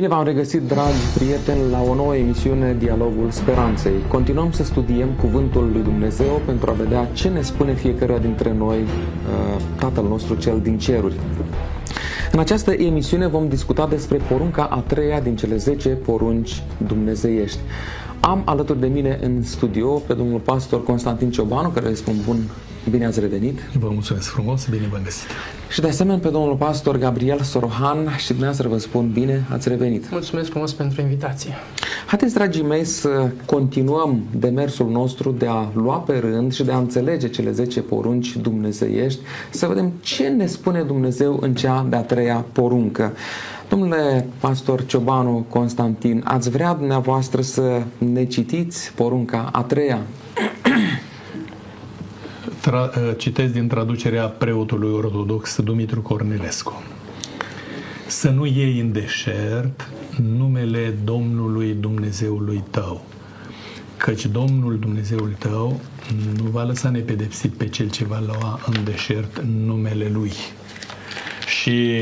[0.00, 3.92] Bine v-am regăsit, dragi prieteni, la o nouă emisiune Dialogul Speranței.
[4.08, 8.78] Continuăm să studiem Cuvântul lui Dumnezeu pentru a vedea ce ne spune fiecare dintre noi
[8.78, 11.14] uh, Tatăl nostru cel din ceruri.
[12.32, 17.58] În această emisiune vom discuta despre porunca a treia din cele 10 porunci dumnezeiești.
[18.20, 22.36] Am alături de mine în studio pe domnul pastor Constantin Ciobanu, care îi spun bun
[22.88, 23.60] Bine ați revenit!
[23.78, 25.26] Vă mulțumesc frumos, bine v-am găsit!
[25.68, 30.10] Și de asemenea pe domnul pastor Gabriel Sorohan și dumneavoastră vă spun bine ați revenit!
[30.10, 31.54] Mulțumesc frumos pentru invitație!
[32.06, 36.78] Haideți, dragii mei, să continuăm demersul nostru de a lua pe rând și de a
[36.78, 42.44] înțelege cele 10 porunci dumnezeiești, să vedem ce ne spune Dumnezeu în cea de-a treia
[42.52, 43.12] poruncă.
[43.68, 49.98] Domnule pastor Ciobanu Constantin, ați vrea dumneavoastră să ne citiți porunca a treia?
[52.60, 56.82] Tra- uh, citesc din traducerea preotului ortodox Dumitru Cornilescu.
[58.06, 59.88] Să nu iei în deșert
[60.36, 63.04] numele Domnului Dumnezeului tău,
[63.96, 65.80] căci Domnul Dumnezeul tău
[66.36, 70.32] nu va lăsa nepedepsit pe cel ce va lua în deșert numele Lui.
[71.60, 72.00] Și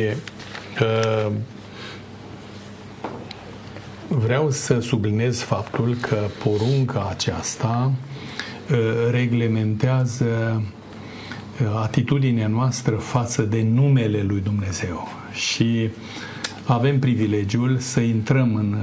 [0.81, 1.33] uh,
[4.09, 8.08] vreau să subliniez faptul că porunca aceasta Uh,
[9.11, 10.63] reglementează
[11.63, 15.91] uh, atitudinea noastră față de numele lui Dumnezeu și
[16.65, 18.77] avem privilegiul să intrăm în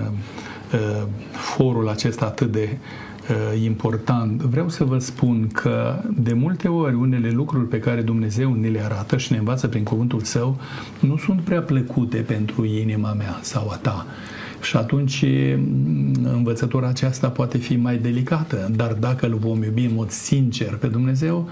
[0.74, 2.78] uh, forul acesta atât de
[3.64, 4.42] important.
[4.42, 8.84] Vreau să vă spun că de multe ori unele lucruri pe care Dumnezeu ne le
[8.84, 10.60] arată și ne învață prin cuvântul Său
[11.00, 14.06] nu sunt prea plăcute pentru inima mea sau a ta.
[14.66, 15.26] Și atunci
[16.24, 20.88] învățătura aceasta poate fi mai delicată, dar dacă îl vom iubi în mod sincer pe
[20.88, 21.50] Dumnezeu,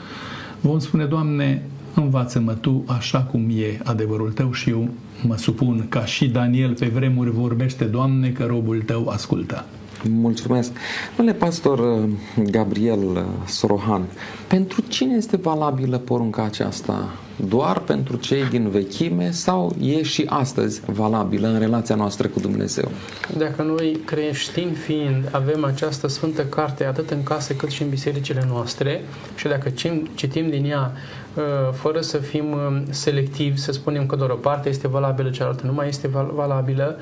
[0.61, 1.63] vom spune, Doamne,
[1.95, 4.89] învață-mă Tu așa cum e adevărul Tău și eu
[5.27, 9.65] mă supun ca și Daniel pe vremuri vorbește, Doamne, că robul Tău ascultă.
[10.09, 10.71] Mulțumesc.
[11.17, 12.09] Domnule pastor uh,
[12.49, 14.01] Gabriel uh, Sorohan,
[14.47, 17.13] pentru cine este valabilă porunca aceasta?
[17.35, 22.91] Doar pentru cei din vechime sau e și astăzi valabilă în relația noastră cu Dumnezeu?
[23.37, 28.45] Dacă noi creștini fiind avem această sfântă carte atât în case cât și în bisericile
[28.47, 29.01] noastre
[29.35, 29.69] și dacă
[30.15, 30.91] citim din ea
[31.33, 32.45] uh, fără să fim
[32.89, 36.97] selectivi, să spunem că doar o parte este valabilă, cealaltă nu mai este valabilă,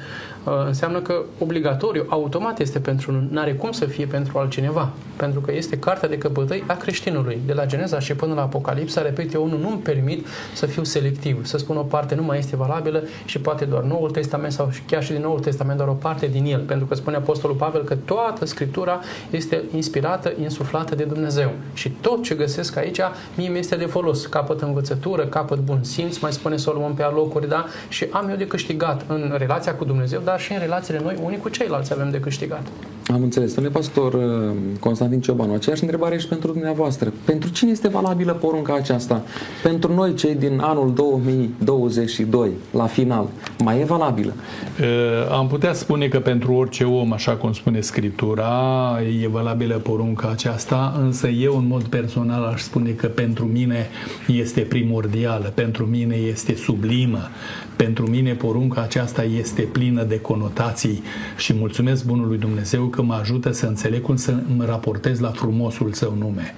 [0.45, 4.89] Uh, înseamnă că obligatoriu, automat este pentru nu are cum să fie pentru altcineva.
[5.15, 7.39] Pentru că este cartea de căpătăi a creștinului.
[7.45, 10.20] De la Geneza și până la Apocalipsa, repet, eu unul nu-mi permit
[10.53, 14.09] să fiu selectiv, să spun o parte nu mai este valabilă și poate doar Noul
[14.09, 16.59] Testament sau chiar și din Noul Testament doar o parte din el.
[16.59, 18.99] Pentru că spune Apostolul Pavel că toată Scriptura
[19.29, 21.51] este inspirată, insuflată de Dumnezeu.
[21.73, 22.99] Și tot ce găsesc aici,
[23.35, 24.25] mie mi este de folos.
[24.25, 27.65] Capăt învățătură, capăt bun simț, mai spune Solomon pe alocuri, da?
[27.89, 31.37] Și am eu de câștigat în relația cu Dumnezeu, dar și în relațiile noi unii
[31.37, 32.67] cu ceilalți avem de câștigat.
[33.13, 33.53] Am înțeles.
[33.53, 37.13] Domnule pastor uh, Constantin Ciobanu, aceeași întrebare și pentru dumneavoastră.
[37.25, 39.23] Pentru cine este valabilă porunca aceasta?
[39.63, 43.27] Pentru noi, cei din anul 2022, la final,
[43.63, 44.33] mai e valabilă?
[44.79, 50.29] Uh, am putea spune că pentru orice om, așa cum spune Scriptura, e valabilă porunca
[50.29, 53.87] aceasta, însă eu, în mod personal, aș spune că pentru mine
[54.27, 57.29] este primordială, pentru mine este sublimă,
[57.75, 61.03] pentru mine porunca aceasta este plină de conotații
[61.37, 65.93] și mulțumesc Bunului Dumnezeu că mă ajută să înțeleg cum să mă raportez la frumosul
[65.93, 66.55] său nume.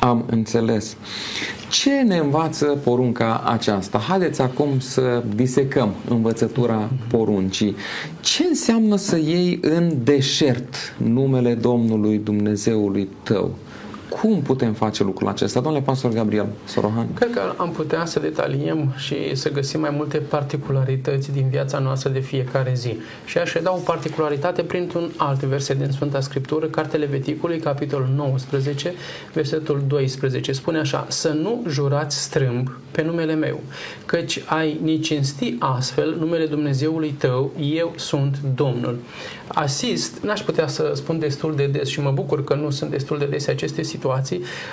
[0.00, 0.96] Am înțeles.
[1.70, 3.98] Ce ne învață porunca aceasta?
[3.98, 7.76] Haideți acum să disecăm învățătura poruncii.
[8.20, 13.54] Ce înseamnă să iei în deșert numele Domnului Dumnezeului tău?
[14.08, 15.60] Cum putem face lucrul acesta?
[15.60, 17.14] Domnule pastor Gabriel Sorohan.
[17.14, 22.10] Cred că am putea să detaliem și să găsim mai multe particularități din viața noastră
[22.10, 22.96] de fiecare zi.
[23.24, 28.92] Și aș da o particularitate printr-un alt verset din Sfânta Scriptură, Cartele Veticului, capitolul 19,
[29.32, 30.52] versetul 12.
[30.52, 33.60] Spune așa, să nu jurați strâmb pe numele meu,
[34.06, 38.98] căci ai nici cinsti astfel numele Dumnezeului tău, eu sunt Domnul.
[39.46, 43.18] Asist, n-aș putea să spun destul de des și mă bucur că nu sunt destul
[43.18, 43.97] de des aceste situații,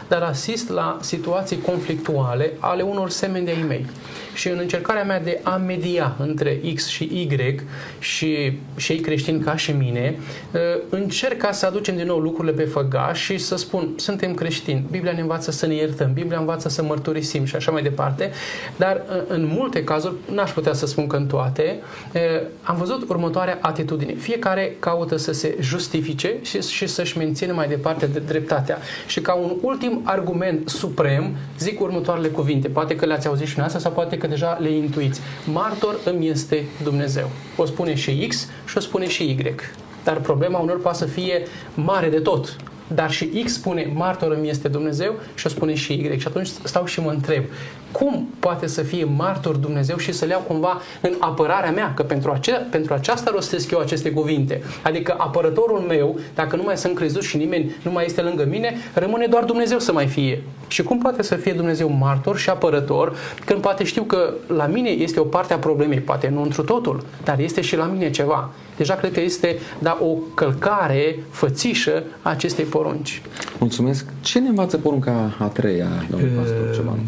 [0.07, 3.85] dar asist la situații conflictuale ale unor semeni de-ai mei.
[4.33, 7.55] Și în încercarea mea de a media între X și Y
[7.99, 10.19] și cei creștini ca și mine,
[10.53, 14.85] ă, încerc ca să aducem din nou lucrurile pe făgaș și să spun, suntem creștini,
[14.91, 18.31] Biblia ne învață să ne iertăm, Biblia învață să mărturisim și așa mai departe,
[18.75, 21.79] dar ă, în multe cazuri, n-aș putea să spun că în toate,
[22.15, 22.19] ă,
[22.63, 24.13] am văzut următoarea atitudine.
[24.13, 28.77] Fiecare caută să se justifice și, și să-și mențină mai departe de dreptatea.
[29.07, 32.67] Și Și ca un ultim argument suprem, zic următoarele cuvinte.
[32.67, 35.21] Poate că le-ați auzit și în asta sau poate că deja le intuiți.
[35.51, 37.29] Martor îmi este Dumnezeu.
[37.57, 39.55] O spune și X și o spune și Y.
[40.03, 42.55] Dar problema unor poate să fie mare de tot.
[42.87, 46.19] Dar și X spune martor îmi este Dumnezeu și o spune și Y.
[46.19, 47.43] Și atunci stau și mă întreb,
[47.91, 51.93] cum poate să fie martor Dumnezeu și să le iau cumva în apărarea mea?
[51.93, 54.61] Că pentru, ace- pentru aceasta rostesc eu aceste cuvinte.
[54.83, 58.75] Adică apărătorul meu, dacă nu mai sunt crezut și nimeni nu mai este lângă mine,
[58.93, 60.43] rămâne doar Dumnezeu să mai fie.
[60.67, 63.15] Și cum poate să fie Dumnezeu martor și apărător
[63.45, 67.03] când poate știu că la mine este o parte a problemei, poate nu întru totul,
[67.23, 68.51] dar este și la mine ceva.
[68.77, 73.21] Deja cred că este da, o călcare fățișă a acestei porunci.
[73.59, 74.05] Mulțumesc.
[74.21, 76.99] Ce ne învață porunca a treia, domnul pastor Ceban?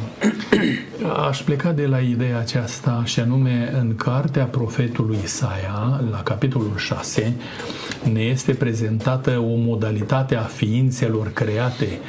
[1.28, 7.34] Aș pleca de la ideea aceasta și anume în cartea profetului Isaia, la capitolul 6,
[8.14, 12.00] ne este prezentată o modalitate a ființelor create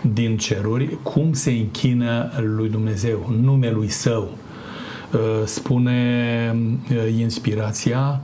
[0.00, 4.38] din ceruri, cum se închină lui Dumnezeu, numelui Său.
[5.44, 6.56] Spune
[7.18, 8.20] inspirația,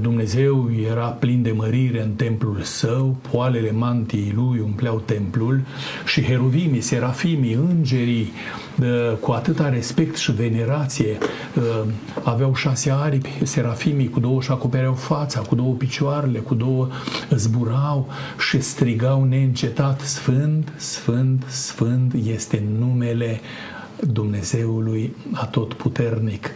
[0.00, 5.60] Dumnezeu era plin de mărire în templul său, poalele mantiei lui umpleau templul
[6.06, 8.32] și heruvimii, serafimii, îngerii,
[9.20, 11.18] cu atâta respect și venerație,
[12.22, 16.88] aveau șase aripi, serafimii cu două și acopereau fața, cu două picioarele, cu două
[17.30, 18.08] zburau
[18.48, 23.40] și strigau neîncetat, Sfânt, Sfânt, Sfânt este numele
[24.06, 26.50] Dumnezeului atotputernic.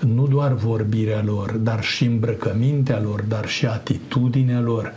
[0.00, 4.92] Nu doar vorbirea lor, dar și îmbrăcămintea lor, dar și atitudinea lor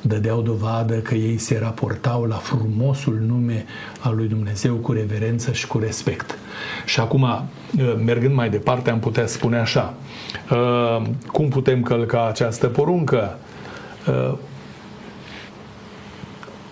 [0.00, 3.64] dădeau dovadă că ei se raportau la frumosul nume
[4.00, 6.38] al lui Dumnezeu cu reverență și cu respect.
[6.86, 7.26] Și acum,
[8.04, 9.94] mergând mai departe, am putea spune așa,
[11.32, 13.38] cum putem călca această poruncă?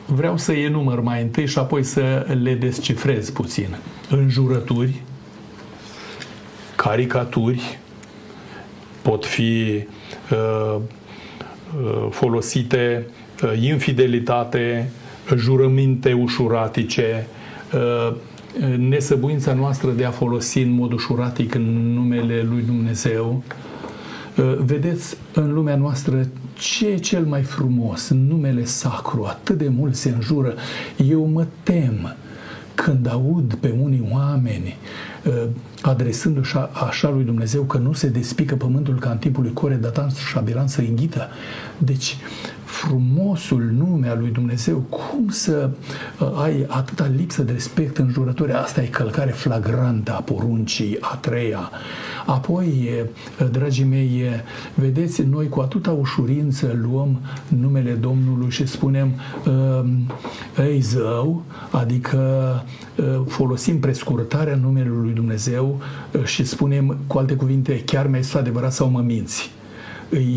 [0.07, 3.77] Vreau să enumăr mai întâi și apoi să le descifrez puțin.
[4.11, 5.03] Înjurături,
[6.77, 7.79] caricaturi,
[9.03, 9.85] pot fi
[10.31, 10.81] uh,
[12.11, 13.07] folosite
[13.43, 14.91] uh, infidelitate,
[15.37, 17.27] jurăminte ușuratice,
[17.75, 18.15] uh,
[18.77, 23.43] nesăbuința noastră de a folosi în mod ușuratic în numele lui Dumnezeu.
[23.49, 23.55] Uh,
[24.59, 29.95] vedeți în lumea noastră ce e cel mai frumos, în numele sacru, atât de mult
[29.95, 30.55] se înjură.
[30.97, 32.15] Eu mă tem
[32.75, 34.77] când aud pe unii oameni
[35.83, 36.57] adresându-și
[36.89, 40.37] așa lui Dumnezeu că nu se despică pământul ca în timpul lui Core, Datan și
[40.37, 41.29] Abiram să înghită.
[41.79, 42.17] Deci,
[42.77, 45.71] frumosul nume al lui Dumnezeu, cum să
[46.21, 51.17] uh, ai atâta lipsă de respect în jurători, asta e călcare flagrantă a poruncii a
[51.17, 51.71] treia.
[52.27, 52.91] Apoi,
[53.51, 54.23] dragii mei,
[54.75, 59.13] vedeți, noi cu atâta ușurință luăm numele Domnului și spunem
[60.69, 62.19] ei zău, adică
[63.27, 65.81] folosim prescurtarea numelui lui Dumnezeu
[66.25, 69.51] și spunem, cu alte cuvinte, chiar mi-ai adevărat sau mă minți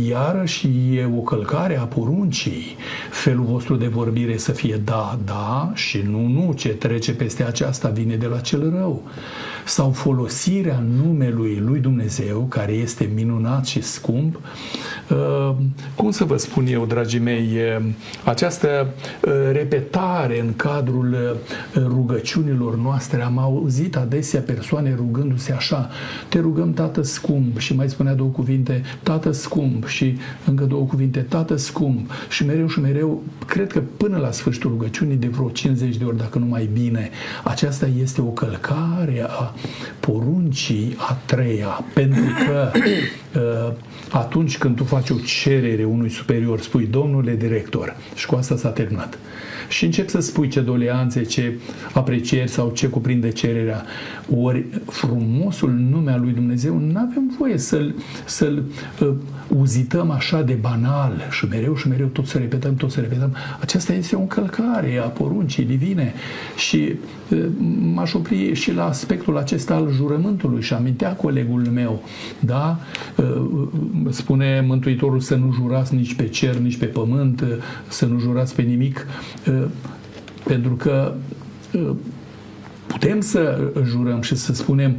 [0.08, 2.76] iarăși e o călcare a poruncii.
[3.10, 6.54] Felul vostru de vorbire să fie da, da și nu, nu.
[6.54, 9.04] Ce trece peste aceasta vine de la cel rău.
[9.66, 14.42] Sau folosirea numelui lui Dumnezeu, care este minunat și scump, uh,
[15.96, 17.48] cum să vă spun eu, dragii mei,
[18.24, 18.68] această
[19.22, 21.38] uh, repetare în cadrul
[21.76, 25.90] uh, rugăciunilor noastre, am auzit adesea persoane rugându-se așa,
[26.30, 30.84] te rugăm, Tată scump, și mai spunea două cuvinte, Tată scump, scump și încă două
[30.84, 32.12] cuvinte, tată scump.
[32.30, 36.18] Și mereu și mereu, cred că până la sfârșitul rugăciunii de vreo 50 de ori,
[36.18, 37.10] dacă nu mai bine,
[37.44, 39.54] aceasta este o călcare a
[40.00, 42.72] poruncii a treia, pentru că
[43.40, 43.74] uh,
[44.12, 48.70] atunci când tu faci o cerere unui superior, spui, domnule director, și cu asta s-a
[48.70, 49.18] terminat
[49.70, 51.54] și încep să spui ce doleanțe, ce
[51.94, 53.86] aprecieri sau ce cuprinde cererea.
[54.36, 58.64] Ori frumosul nume al lui Dumnezeu nu avem voie să-l, să-l
[59.02, 59.12] uh,
[59.48, 63.36] uzităm așa de banal și mereu și mereu tot să repetăm, tot să repetăm.
[63.60, 66.14] Aceasta este o încălcare a poruncii divine
[66.58, 66.94] și
[67.30, 67.46] uh,
[67.94, 72.04] m-aș opri și la aspectul acesta al jurământului și amintea colegul meu,
[72.40, 72.80] da?
[73.16, 73.68] Uh,
[74.10, 74.89] spune Mântuitorul
[75.20, 77.44] să nu jurați nici pe cer, nici pe pământ,
[77.88, 79.08] să nu jurați pe nimic,
[80.44, 81.14] pentru că
[82.88, 84.96] putem să jurăm și să spunem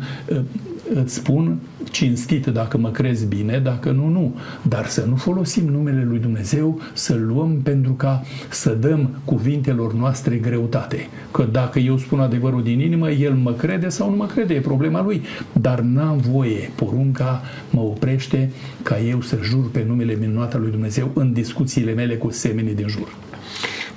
[0.95, 1.59] îți spun
[1.91, 4.35] cinstit dacă mă crezi bine, dacă nu, nu.
[4.63, 10.37] Dar să nu folosim numele lui Dumnezeu, să luăm pentru ca să dăm cuvintelor noastre
[10.37, 11.09] greutate.
[11.31, 14.61] Că dacă eu spun adevărul din inimă, el mă crede sau nu mă crede, e
[14.61, 15.23] problema lui.
[15.53, 18.51] Dar n-am voie, porunca mă oprește
[18.83, 22.75] ca eu să jur pe numele minunat al lui Dumnezeu în discuțiile mele cu semenii
[22.75, 23.17] din jur.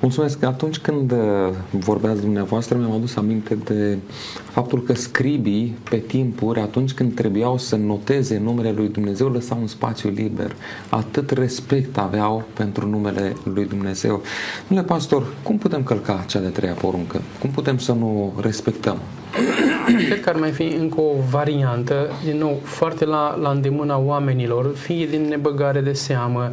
[0.04, 0.44] Mulțumesc.
[0.44, 1.18] Atunci când uh,
[1.72, 3.98] vorbeați dumneavoastră, mi-am adus aminte de
[4.52, 9.68] faptul că scribii pe timpuri, atunci când trebuiau să noteze numele lui Dumnezeu, lăsau un
[9.68, 10.56] spațiu liber.
[10.90, 14.22] Atât respect aveau pentru numele lui Dumnezeu.
[14.68, 17.22] Domnule pastor, cum putem călca cea de treia poruncă?
[17.40, 18.98] Cum putem să nu respectăm?
[20.08, 24.76] Cred că ar mai fi încă o variantă, din nou, foarte la, la îndemâna oamenilor,
[24.76, 26.52] fie din nebăgare de seamă,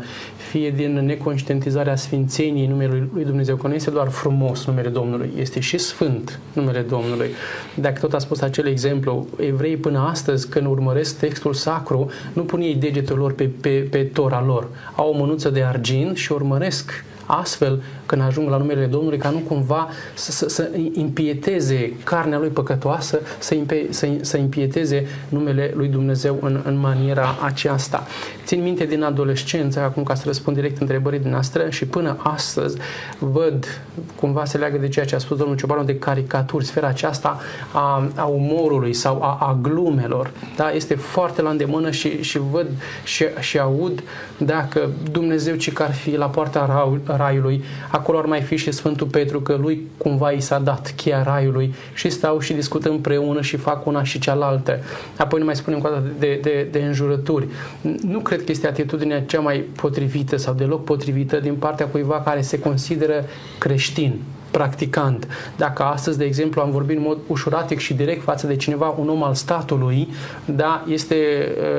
[0.51, 5.61] fie din neconștientizarea sfințeniei numelui lui Dumnezeu, că nu este doar frumos numele Domnului, este
[5.61, 7.31] și sfânt numele Domnului.
[7.75, 12.61] Dacă tot a spus acel exemplu, evrei până astăzi, când urmăresc textul sacru, nu pun
[12.61, 14.69] ei degetul lor pe, pe, pe tora lor.
[14.95, 19.39] Au o mânuță de argint și urmăresc astfel când ajung la numele Domnului, ca nu
[19.39, 25.89] cumva să, să, să impieteze carnea lui păcătoasă, să, impe, să, să impieteze numele lui
[25.89, 28.07] Dumnezeu în, în maniera aceasta.
[28.45, 32.77] Țin minte din adolescență, acum ca să răspund direct întrebării noastre, și până astăzi
[33.19, 33.83] văd,
[34.15, 37.41] cumva se leagă de ceea ce a spus domnul Ciobanu, de caricaturi, sfera aceasta
[37.73, 40.31] a, a umorului sau a, a glumelor.
[40.57, 40.71] Da?
[40.71, 42.67] Este foarte la îndemână și, și văd
[43.05, 44.03] și, și aud
[44.37, 47.65] dacă Dumnezeu ce ar fi la poarta raiului,
[48.01, 51.75] acolo ar mai fi și Sfântul Petru, că lui cumva i s-a dat cheia raiului
[51.95, 54.79] și stau și discută împreună și fac una și cealaltă.
[55.17, 57.47] Apoi nu mai spunem cu de, de, de, de înjurături.
[58.03, 62.41] Nu cred că este atitudinea cea mai potrivită sau deloc potrivită din partea cuiva care
[62.41, 63.25] se consideră
[63.59, 65.29] creștin practicant.
[65.57, 69.09] Dacă astăzi, de exemplu, am vorbit în mod ușuratic și direct față de cineva, un
[69.09, 70.09] om al statului,
[70.45, 71.17] da, este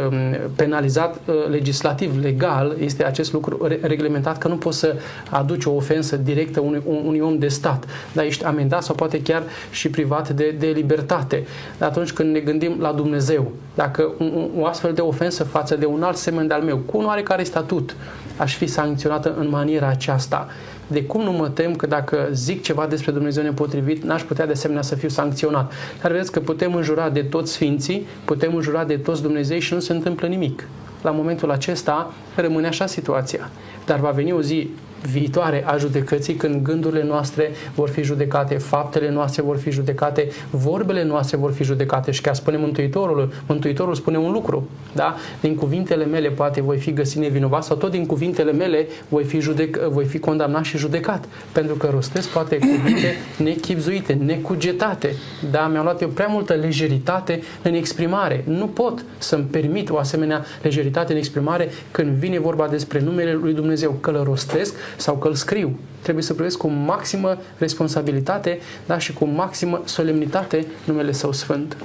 [0.10, 4.96] um, penalizat uh, legislativ, legal, este acest lucru reglementat că nu poți să
[5.30, 7.86] aduci o ofensă directă unui, unui om de stat.
[8.14, 11.44] Da, ești amendat sau poate chiar și privat de, de libertate.
[11.78, 15.86] Dar atunci când ne gândim la Dumnezeu, dacă un, o astfel de ofensă față de
[15.86, 17.96] un alt semn de al meu, cu un oarecare statut,
[18.38, 20.48] aș fi sancționată în maniera aceasta
[20.92, 24.52] de cum nu mă tem că dacă zic ceva despre Dumnezeu nepotrivit, n-aș putea de
[24.52, 25.74] asemenea să fiu sancționat.
[26.02, 29.80] Dar vedeți că putem înjura de toți sfinții, putem înjura de toți Dumnezei și nu
[29.80, 30.68] se întâmplă nimic.
[31.02, 33.50] La momentul acesta rămâne așa situația.
[33.86, 34.70] Dar va veni o zi
[35.02, 41.04] viitoare a judecății, când gândurile noastre vor fi judecate, faptele noastre vor fi judecate, vorbele
[41.04, 45.16] noastre vor fi judecate și chiar spune Mântuitorul, Mântuitorul spune un lucru, da?
[45.42, 49.40] Din cuvintele mele poate voi fi găsit nevinovat sau tot din cuvintele mele voi fi,
[49.40, 55.16] judec, voi fi condamnat și judecat, pentru că rostesc poate cuvinte nechipzuite, necugetate,
[55.52, 55.68] da?
[55.68, 58.44] Mi-am luat eu prea multă lejeritate în exprimare.
[58.48, 63.54] Nu pot să-mi permit o asemenea lejeritate în exprimare când vine vorba despre numele lui
[63.54, 65.80] Dumnezeu, că îl rostesc sau că îl scriu.
[66.02, 71.78] Trebuie să privesc cu maximă responsabilitate da, și cu maximă solemnitate numele Său Sfânt.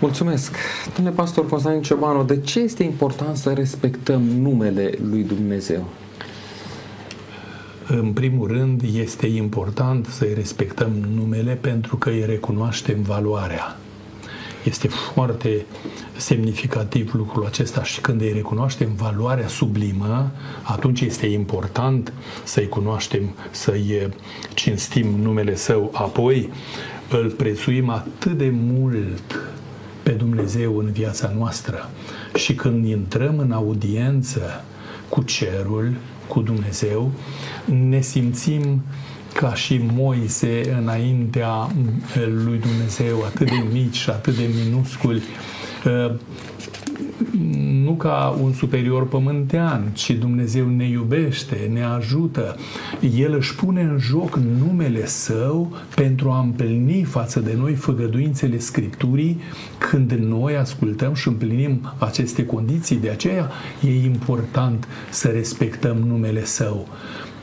[0.00, 0.56] Mulțumesc.
[0.94, 5.84] Domnule pastor Constantin Ciobanu, de ce este important să respectăm numele lui Dumnezeu?
[7.88, 13.76] În primul rând, este important să-i respectăm numele pentru că îi recunoaștem valoarea.
[14.64, 15.64] Este foarte
[16.16, 20.30] semnificativ lucrul acesta și când îi recunoaștem valoarea sublimă,
[20.62, 22.12] atunci este important
[22.44, 24.08] să-i cunoaștem, să-i
[24.54, 25.90] cinstim numele Său.
[25.94, 26.50] Apoi
[27.10, 29.40] îl prețuim atât de mult
[30.02, 31.90] pe Dumnezeu în viața noastră
[32.34, 34.64] și când intrăm în audiență
[35.08, 35.92] cu cerul,
[36.26, 37.10] cu Dumnezeu,
[37.88, 38.82] ne simțim
[39.34, 41.70] ca și Moise înaintea
[42.44, 45.22] lui Dumnezeu, atât de mici și atât de minusculi,
[45.84, 46.14] uh,
[47.84, 52.56] nu ca un superior pământean, ci Dumnezeu ne iubește, ne ajută.
[53.16, 59.40] El își pune în joc numele Său pentru a împlini față de noi făgăduințele Scripturii
[59.78, 62.96] când noi ascultăm și împlinim aceste condiții.
[62.96, 63.50] De aceea
[63.82, 66.88] e important să respectăm numele Său.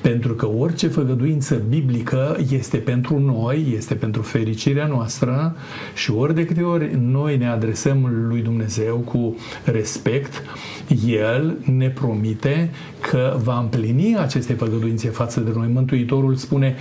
[0.01, 5.55] Pentru că orice făgăduință biblică este pentru noi, este pentru fericirea noastră
[5.93, 10.43] și ori de câte ori noi ne adresăm lui Dumnezeu cu respect,
[11.05, 15.67] El ne promite că va împlini aceste făgăduințe față de noi.
[15.73, 16.75] Mântuitorul spune,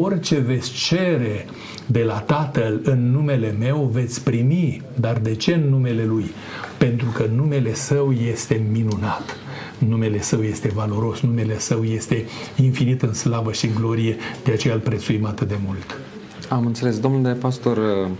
[0.00, 1.46] orice veți cere
[1.86, 4.82] de la Tatăl în numele meu veți primi.
[4.94, 6.30] Dar de ce în numele Lui?
[6.78, 9.45] Pentru că numele Său este minunat
[9.78, 12.24] numele Său este valoros, numele Său este
[12.56, 16.00] infinit în slavă și glorie, de aceea îl prețuim atât de mult.
[16.48, 16.98] Am înțeles.
[16.98, 18.10] Domnule pastor uh,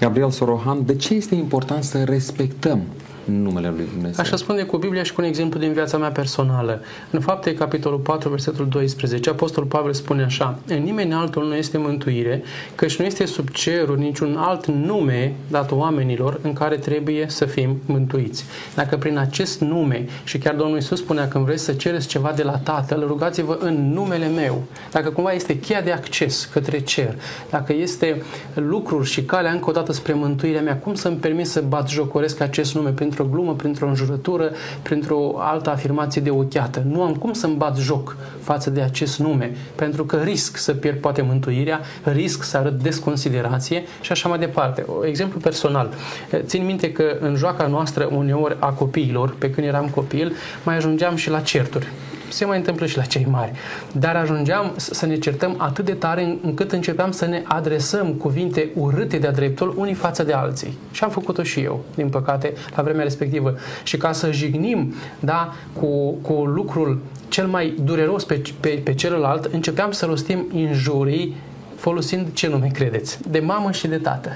[0.00, 2.82] Gabriel Sorohan, de ce este important să respectăm
[3.28, 4.24] numele lui Dumnezeu.
[4.24, 6.80] Așa spune cu Biblia și cu un exemplu din viața mea personală.
[7.10, 11.78] În fapte, capitolul 4, versetul 12, Apostolul Pavel spune așa, în nimeni altul nu este
[11.78, 12.42] mântuire,
[12.74, 17.80] căci nu este sub cerul niciun alt nume dat oamenilor în care trebuie să fim
[17.86, 18.44] mântuiți.
[18.74, 22.42] Dacă prin acest nume, și chiar Domnul Iisus spunea, când vreți să cereți ceva de
[22.42, 24.62] la Tatăl, rugați-vă în numele meu.
[24.90, 27.14] Dacă cumva este cheia de acces către cer,
[27.50, 28.22] dacă este
[28.54, 32.40] lucruri și calea încă o dată spre mântuirea mea, cum să-mi permit să bat jocoresc
[32.40, 34.50] acest nume printr-o glumă, printr-o înjurătură,
[34.82, 36.82] printr-o altă afirmație de ochiată?
[36.86, 41.00] Nu am cum să-mi bat joc față de acest nume, pentru că risc să pierd
[41.00, 44.84] poate mântuirea, risc să arăt desconsiderație și așa mai departe.
[44.98, 45.90] O exemplu personal.
[46.38, 50.32] Țin minte că în joaca noastră uneori a copiilor, pe când eram copil,
[50.64, 51.86] mai ajungeam și la certuri
[52.28, 53.52] se mai întâmplă și la cei mari.
[53.92, 59.18] Dar ajungeam să ne certăm atât de tare încât începeam să ne adresăm cuvinte urâte
[59.18, 60.78] de-a dreptul unii față de alții.
[60.90, 63.54] Și am făcut-o și eu, din păcate, la vremea respectivă.
[63.82, 69.44] Și ca să jignim da, cu, cu lucrul cel mai dureros pe, pe, pe celălalt,
[69.44, 71.36] începeam să rostim injurii
[71.76, 73.18] folosind ce nume credeți?
[73.30, 74.30] De mamă și de tată.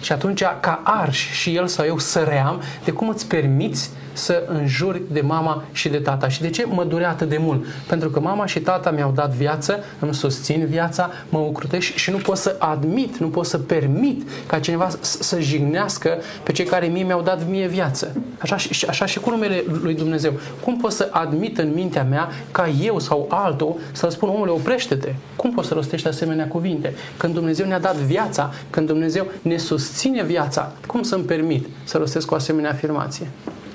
[0.00, 5.02] Și atunci, ca arși și el sau eu săream, de cum îți permiți să înjuri
[5.12, 6.28] de mama și de tata.
[6.28, 7.64] Și de ce mă durea atât de mult?
[7.88, 12.16] Pentru că mama și tata mi-au dat viață, îmi susțin viața, mă ocrutești și nu
[12.16, 17.04] pot să admit, nu pot să permit ca cineva să jignească pe cei care mie
[17.04, 18.16] mi-au dat mie viață.
[18.38, 18.56] Așa,
[18.88, 20.32] așa și cu numele lui Dumnezeu.
[20.64, 25.14] Cum pot să admit în mintea mea ca eu sau altul să spun, omule, oprește-te.
[25.36, 26.94] Cum poți să rostești asemenea cuvinte?
[27.16, 32.30] Când Dumnezeu ne-a dat viața, când Dumnezeu ne susține viața, cum să-mi permit să rostesc
[32.30, 33.30] o asemenea afirmație?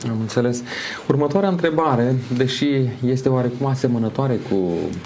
[0.10, 0.62] Am înțeles.
[1.08, 2.68] Următoarea întrebare, deși
[3.06, 4.56] este oarecum asemănătoare cu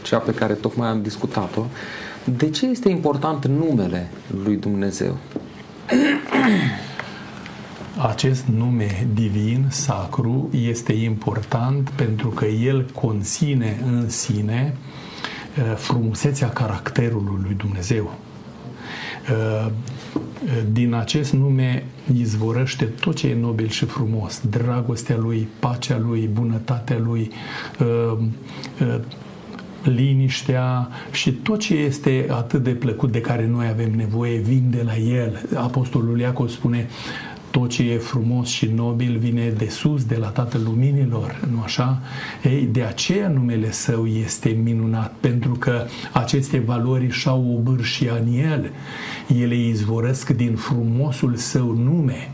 [0.03, 1.65] cea pe care tocmai am discutat-o,
[2.23, 4.09] de ce este important numele
[4.43, 5.17] lui Dumnezeu?
[7.97, 14.77] Acest nume divin, sacru, este important pentru că el conține în sine
[15.57, 18.11] uh, frumusețea caracterului lui Dumnezeu.
[20.43, 26.29] Uh, din acest nume izvorăște tot ce e nobil și frumos, dragostea lui, pacea lui,
[26.33, 27.31] bunătatea lui,
[27.79, 28.17] uh,
[28.81, 28.99] uh,
[29.83, 34.81] liniștea și tot ce este atât de plăcut de care noi avem nevoie vin de
[34.85, 35.49] la el.
[35.55, 36.87] Apostolul Iacov spune
[37.59, 42.01] tot ce e frumos și nobil vine de sus, de la Tatăl Luminilor, nu așa?
[42.43, 48.71] Ei, de aceea numele său este minunat, pentru că aceste valori și-au obârșia în el.
[49.41, 52.31] Ele izvorăsc din frumosul său nume.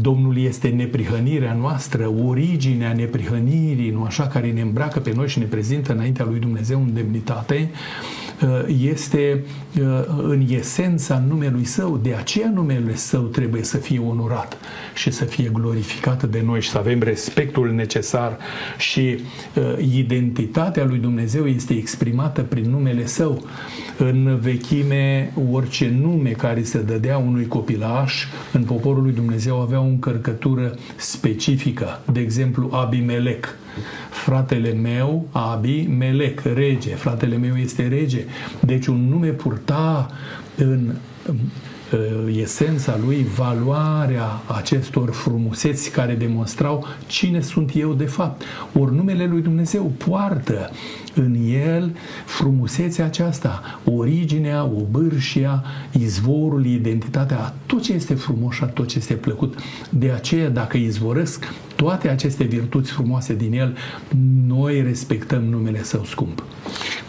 [0.00, 5.44] Domnul este neprihănirea noastră, originea neprihănirii, nu așa, care ne îmbracă pe noi și ne
[5.44, 7.70] prezintă înaintea lui Dumnezeu în demnitate,
[8.82, 9.44] este
[10.22, 14.56] în esența numelui său, de aceea numele său trebuie să fie onorat
[14.94, 18.38] și să fie glorificat de noi și să avem respectul necesar
[18.78, 19.18] și
[19.94, 23.44] identitatea lui Dumnezeu este exprimată prin numele său.
[23.98, 29.84] În vechime, orice nume care se dădea unui copilaș în poporul lui Dumnezeu avea o
[29.84, 32.02] încărcătură specifică.
[32.12, 33.56] De exemplu, Abimelec.
[34.10, 36.94] Fratele meu, Abi, Melec, rege.
[36.94, 38.24] Fratele meu este rege.
[38.60, 40.10] Deci un nume purta
[40.56, 40.94] în
[41.92, 48.42] Uh, esența lui, valoarea acestor frumuseți care demonstrau cine sunt eu de fapt.
[48.78, 50.70] Ori numele lui Dumnezeu poartă
[51.14, 51.36] în
[51.72, 55.64] el frumusețea aceasta, originea, obârșia,
[55.98, 59.54] izvorul, identitatea, tot ce este frumos și tot ce este plăcut.
[59.90, 61.44] De aceea, dacă izvorăsc
[61.76, 63.76] toate aceste virtuți frumoase din el,
[64.46, 66.42] noi respectăm numele său scump.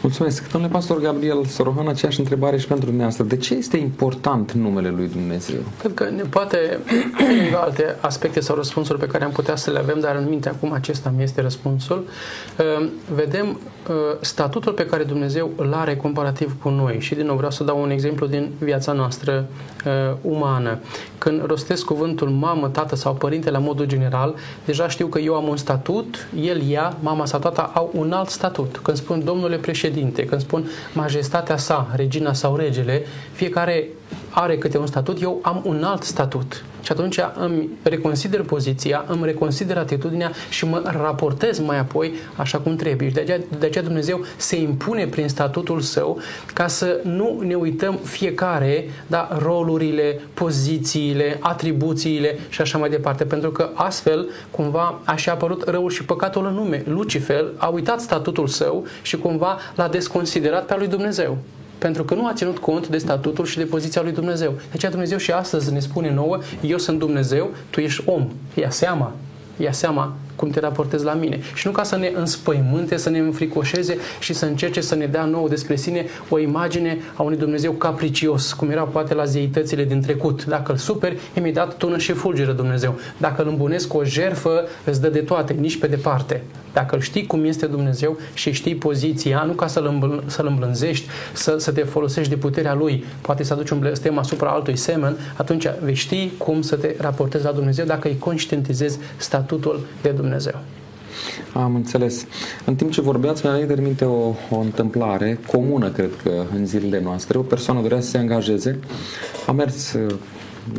[0.02, 0.52] Mulțumesc.
[0.52, 3.26] Domnule pastor Gabriel Sorohan, aceeași întrebare și pentru dumneavoastră.
[3.26, 5.60] De ce este important numele lui Dumnezeu?
[5.80, 6.80] Cred că ne poate
[7.40, 10.50] lângă alte aspecte sau răspunsuri pe care am putea să le avem, dar în minte
[10.50, 12.08] acum acesta mi este răspunsul.
[12.58, 17.36] Ehm, vedem ehm, statutul pe care Dumnezeu îl are comparativ cu noi și din nou
[17.36, 19.46] vreau să dau un exemplu din viața noastră
[19.86, 20.80] ehm, umană.
[21.18, 24.36] Când rostesc cuvântul mamă, tată sau părinte la modul general,
[24.68, 28.30] deja știu că eu am un statut, el, ea, mama sau tata au un alt
[28.30, 28.78] statut.
[28.84, 33.88] Când spun domnule președinte, când spun majestatea sa, regina sau regele, fiecare
[34.30, 36.64] are câte un statut, eu am un alt statut.
[36.88, 42.76] Și atunci îmi reconsider poziția, îmi reconsider atitudinea și mă raportez mai apoi așa cum
[42.76, 43.08] trebuie.
[43.08, 46.20] Și de aceea, de aceea Dumnezeu se impune prin statutul său
[46.54, 53.26] ca să nu ne uităm fiecare da, rolurile, pozițiile, atribuțiile și așa mai departe.
[53.26, 56.84] Pentru că astfel cumva a și apărut răul și păcatul în nume.
[56.86, 61.38] Lucifer a uitat statutul său și cumva l-a desconsiderat pe al lui Dumnezeu.
[61.78, 64.52] Pentru că nu a ținut cont de statutul și de poziția lui Dumnezeu.
[64.52, 68.28] De aceea Dumnezeu și astăzi ne spune nouă, eu sunt Dumnezeu, tu ești om.
[68.54, 69.14] Ia seama,
[69.58, 71.40] ia seama cum te raportezi la mine.
[71.54, 75.26] Și nu ca să ne înspăimânte, să ne înfricoșeze și să încerce să ne dea
[75.26, 80.02] nouă despre sine o imagine a unui Dumnezeu capricios, cum era poate la zeitățile din
[80.02, 80.46] trecut.
[80.46, 83.00] Dacă îl superi, imediat tună și fulgeră Dumnezeu.
[83.18, 86.44] Dacă îl îmbunesc cu o jerfă, îți dă de toate, nici pe departe.
[86.78, 91.08] Dacă îl știi cum este Dumnezeu și știi poziția, nu ca să-l, îmbl- să îmblânzești,
[91.34, 95.18] să, să te folosești de puterea Lui, poate să aduci un blestem asupra altui semen,
[95.36, 100.56] atunci vei ști cum să te raportezi la Dumnezeu dacă îi conștientizezi statutul de Dumnezeu.
[101.54, 102.26] Am înțeles.
[102.66, 106.66] În timp ce vorbeați, mi-a venit în minte o, o întâmplare comună, cred că, în
[106.66, 107.38] zilele noastre.
[107.38, 108.80] O persoană dorea să se angajeze,
[109.48, 109.96] a mers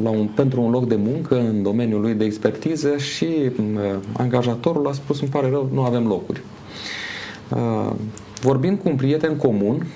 [0.03, 3.81] la un, pentru un loc de muncă în domeniul lui de expertiză și uh,
[4.13, 6.43] angajatorul a spus, îmi pare rău, nu avem locuri.
[7.49, 7.93] Uh,
[8.41, 9.87] vorbind cu un prieten comun,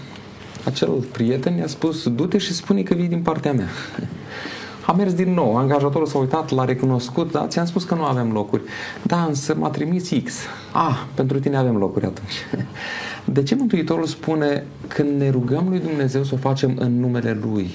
[0.64, 3.68] acel prieten i-a spus, du-te și spune că vii din partea mea.
[4.86, 8.32] A mers din nou, angajatorul s-a uitat, l-a recunoscut, da, ți-am spus că nu avem
[8.32, 8.62] locuri.
[9.02, 10.34] Da, însă m-a trimis X.
[10.72, 12.46] Ah, pentru tine avem locuri atunci.
[13.24, 17.70] De ce Mântuitorul spune când ne rugăm lui Dumnezeu să o facem în numele Lui?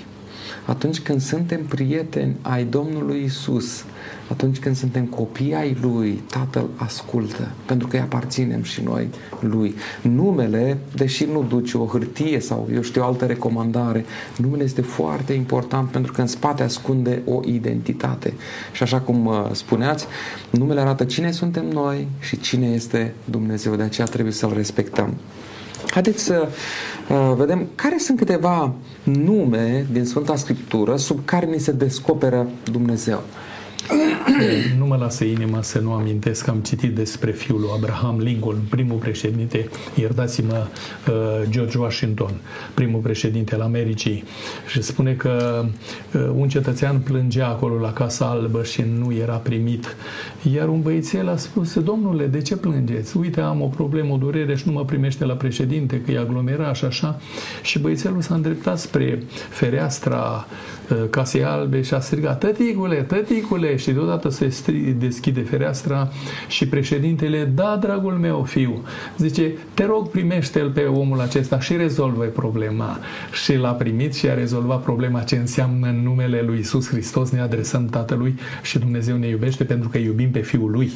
[0.67, 3.86] Atunci când suntem prieteni ai Domnului Isus,
[4.32, 9.08] atunci când suntem copii ai Lui, Tatăl ascultă, pentru că îi aparținem și noi
[9.39, 9.75] Lui.
[10.01, 14.06] Numele, deși nu duce o hârtie sau, eu știu, o altă recomandare,
[14.38, 18.34] numele este foarte important pentru că în spate ascunde o identitate.
[18.71, 20.06] Și așa cum uh, spuneați,
[20.49, 25.13] numele arată cine suntem noi și cine este Dumnezeu, de aceea trebuie să-L respectăm.
[25.89, 26.47] Haideți să
[27.10, 28.73] uh, vedem care sunt câteva
[29.04, 33.21] nume din Sfânta Scriptură sub care ni se descoperă Dumnezeu.
[34.77, 38.57] Nu mă lasă inima să nu amintesc că am citit despre fiul lui Abraham Lincoln,
[38.69, 40.67] primul președinte, iertați-mă,
[41.07, 41.13] uh,
[41.49, 42.31] George Washington,
[42.73, 44.23] primul președinte al Americii
[44.67, 45.65] și spune că
[46.13, 49.95] uh, un cetățean plângea acolo la Casa Albă și nu era primit.
[50.53, 53.17] Iar un băiețel a spus, domnule, de ce plângeți?
[53.17, 56.75] Uite, am o problemă, o durere și nu mă primește la președinte, că e aglomerat
[56.75, 57.19] și așa.
[57.61, 60.47] Și băiețelul s-a îndreptat spre fereastra
[60.89, 64.56] uh, Casei Albe și a strigat, tăticule, tăticule, și deodată se
[64.97, 66.12] deschide fereastra
[66.47, 68.84] și președintele, da, dragul meu fiu,
[69.17, 72.99] zice, te rog primește-l pe omul acesta și rezolvă problema.
[73.43, 77.39] Și l-a primit și a rezolvat problema ce înseamnă în numele lui Isus Hristos ne
[77.39, 80.91] adresăm Tatălui și Dumnezeu ne iubește pentru că iubim pe Fiul Lui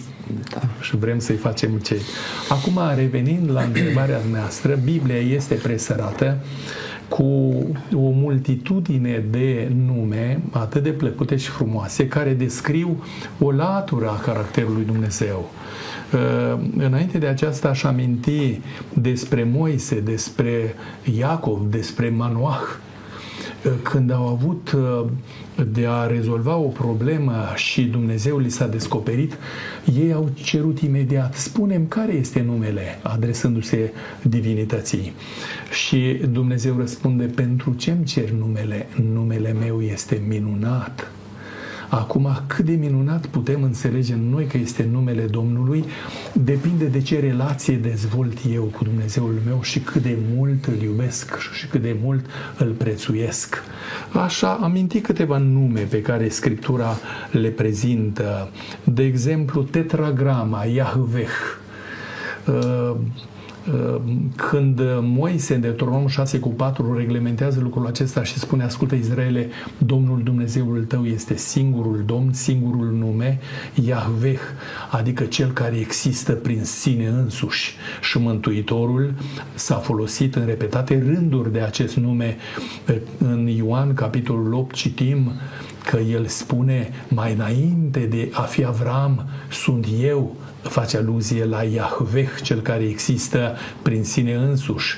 [0.54, 0.62] da.
[0.82, 2.02] și vrem să-i facem ce.
[2.50, 6.38] Acum, revenind la întrebarea noastră, Biblia este presărată
[7.12, 7.24] cu
[7.94, 13.04] o multitudine de nume atât de plăcute și frumoase care descriu
[13.40, 15.50] o latură a caracterului Dumnezeu.
[16.14, 18.62] Uh, înainte de aceasta aș aminti
[18.94, 20.76] despre Moise, despre
[21.18, 22.91] Iacov, despre Manoah, uh,
[23.82, 25.06] când au avut uh,
[25.72, 29.38] de a rezolva o problemă și Dumnezeu li s-a descoperit,
[30.02, 35.14] ei au cerut imediat, spunem care este numele, adresându-se divinității.
[35.72, 38.88] Și Dumnezeu răspunde, pentru ce-mi cer numele?
[39.14, 41.12] Numele meu este minunat
[41.92, 45.86] Acum, cât de minunat putem înțelege noi că este numele Domnului,
[46.34, 51.38] depinde de ce relație dezvolt eu cu Dumnezeul meu și cât de mult îl iubesc
[51.54, 52.26] și cât de mult
[52.58, 53.64] îl prețuiesc.
[54.24, 56.98] Așa, aminti câteva nume pe care Scriptura
[57.32, 58.50] le prezintă.
[58.84, 61.30] De exemplu, tetragrama, Yahveh,
[62.48, 62.96] uh,
[64.36, 70.22] când Moise în Deuteronom 6 cu 4 reglementează lucrul acesta și spune ascultă Israele, Domnul
[70.24, 73.40] Dumnezeul tău este singurul Domn, singurul nume,
[73.74, 74.40] Yahveh,
[74.92, 79.14] adică cel care există prin sine însuși și Mântuitorul
[79.54, 82.38] s-a folosit în repetate rânduri de acest nume.
[83.18, 85.32] În Ioan capitolul 8 citim
[85.86, 92.30] că el spune mai înainte de a fi Avram, sunt eu, face aluzie la Yahveh,
[92.44, 94.96] cel care există prin sine însuși.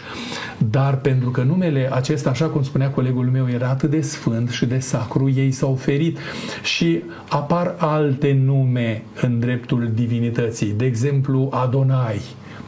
[0.58, 4.66] Dar pentru că numele acesta, așa cum spunea colegul meu, era atât de sfânt și
[4.66, 6.18] de sacru, ei s-au oferit
[6.64, 10.74] și apar alte nume în dreptul divinității.
[10.78, 12.22] De exemplu, Adonai,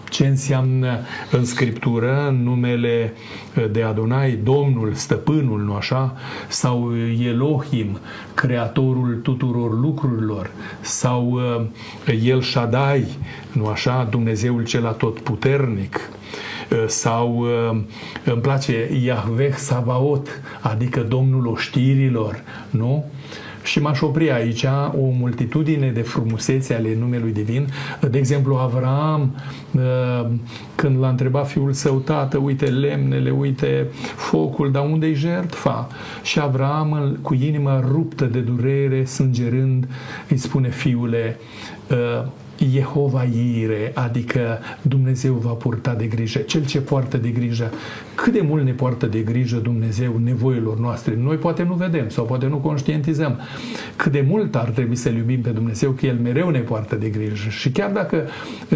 [0.09, 0.99] ce înseamnă
[1.31, 3.13] în Scriptură numele
[3.71, 6.15] de Adonai, Domnul, Stăpânul, nu așa?
[6.47, 6.93] Sau
[7.27, 7.99] Elohim,
[8.33, 11.31] Creatorul tuturor lucrurilor, sau
[12.07, 13.05] uh, El Shaddai,
[13.51, 14.07] nu așa?
[14.09, 15.99] Dumnezeul cel atotputernic.
[16.87, 17.45] sau
[18.23, 23.05] îmi place Yahweh Savaot, adică Domnul oștirilor, nu?
[23.65, 27.67] Și m-aș opri aici o multitudine de frumusețe ale numelui divin.
[28.09, 29.35] De exemplu, Avram,
[29.71, 30.27] uh,
[30.75, 35.87] când l-a întrebat fiul său, tată, uite lemnele, uite focul, dar unde-i jertfa?
[36.23, 39.87] Și Avram, cu inima ruptă de durere, sângerând,
[40.29, 41.39] îi spune fiule,
[41.89, 42.27] uh,
[42.71, 46.39] Jehova Ire, adică Dumnezeu va purta de grijă.
[46.39, 47.71] Cel ce poartă de grijă,
[48.15, 51.17] cât de mult ne poartă de grijă Dumnezeu nevoilor noastre.
[51.21, 53.39] Noi poate nu vedem sau poate nu conștientizăm
[53.95, 57.09] cât de mult ar trebui să-L iubim pe Dumnezeu, că El mereu ne poartă de
[57.09, 57.49] grijă.
[57.49, 58.23] Și chiar dacă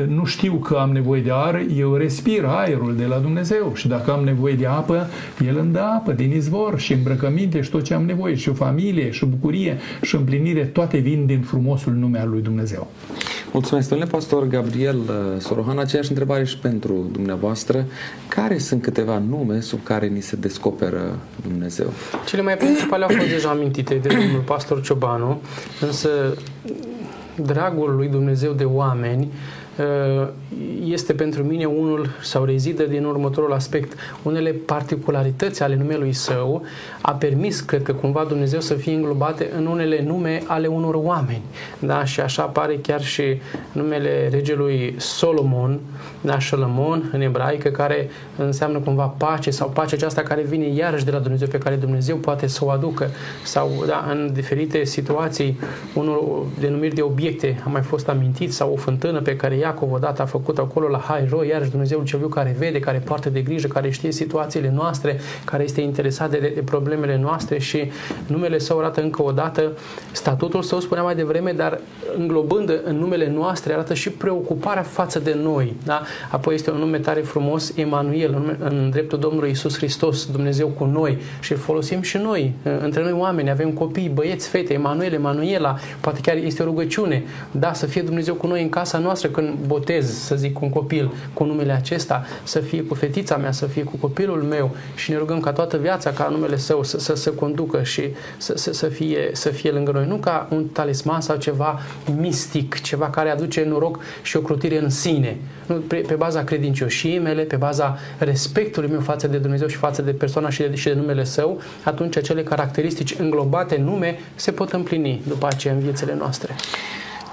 [0.08, 3.72] nu știu că am nevoie de aer, eu respir aerul de la Dumnezeu.
[3.76, 5.08] Și dacă am nevoie de apă,
[5.48, 8.54] El îmi dă apă din izvor și îmbrăcăminte și tot ce am nevoie, și o
[8.54, 12.88] familie, și o bucurie, și împlinire, toate vin din frumosul nume al lui Dumnezeu.
[13.54, 15.80] Mulțumesc, domnule pastor Gabriel uh, Sorohan.
[15.80, 17.86] Aceeași întrebare și pentru dumneavoastră.
[18.28, 21.94] Care sunt câteva nume sub care ni se descoperă Dumnezeu?
[22.26, 25.42] Cele mai principale au fost deja amintite de domnul pastor Ciobanu,
[25.82, 26.10] însă
[27.36, 29.59] dragul lui Dumnezeu de oameni Uh,
[30.86, 33.94] este pentru mine unul sau rezidă din următorul aspect.
[34.24, 36.64] Unele particularități ale numelui său
[37.02, 41.42] a permis, cred că cumva Dumnezeu să fie înglobate în unele nume ale unor oameni.
[41.80, 42.04] Da?
[42.04, 43.24] Și așa apare chiar și
[43.72, 45.80] numele regelui Solomon,
[46.22, 46.40] da?
[46.40, 51.20] Solomon în ebraică, care înseamnă cumva pace sau pace aceasta care vine iarăși de la
[51.20, 53.10] Dumnezeu, pe care Dumnezeu poate să o aducă.
[53.44, 55.60] Sau da, în diferite situații,
[55.94, 60.22] unul denumiri de obiecte a mai fost amintit sau o fântână pe care Iacov odată
[60.22, 63.68] a făcut acolo la Hairo, iarăși Dumnezeu cel viu care vede, care poartă de grijă,
[63.68, 67.92] care știe situațiile noastre, care este interesat de, de problemele noastre și
[68.28, 69.72] numele său arată încă o dată
[70.12, 71.80] statutul său, spunea mai devreme, dar
[72.18, 75.76] înglobând în numele noastre arată și preocuparea față de noi.
[75.86, 76.02] Da?
[76.32, 80.86] Apoi este un nume tare frumos, Emanuel, în, în dreptul Domnului Isus Hristos, Dumnezeu cu
[80.86, 85.78] noi și îl folosim și noi, între noi oameni, avem copii, băieți, fete, Emanuel, Emanuela,
[86.00, 89.49] poate chiar este o rugăciune, da, să fie Dumnezeu cu noi în casa noastră când
[89.68, 93.84] botez, să zic, un copil cu numele acesta, să fie cu fetița mea, să fie
[93.84, 97.30] cu copilul meu și ne rugăm ca toată viața, ca numele său să, să, să
[97.30, 98.04] conducă și
[98.38, 100.08] să, să, să, fie, să fie lângă noi.
[100.08, 101.80] Nu ca un talisman sau ceva
[102.18, 105.38] mistic, ceva care aduce noroc și o crutire în sine.
[105.66, 110.02] Nu, pe, pe baza credincioșiei mele, pe baza respectului meu față de Dumnezeu și față
[110.02, 114.52] de persoana și de, și de numele său, atunci acele caracteristici înglobate în nume se
[114.52, 116.56] pot împlini după aceea în viețile noastre.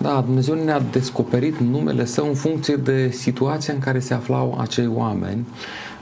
[0.00, 4.86] Da, Dumnezeu ne-a descoperit numele Său în funcție de situația în care se aflau acei
[4.94, 5.46] oameni,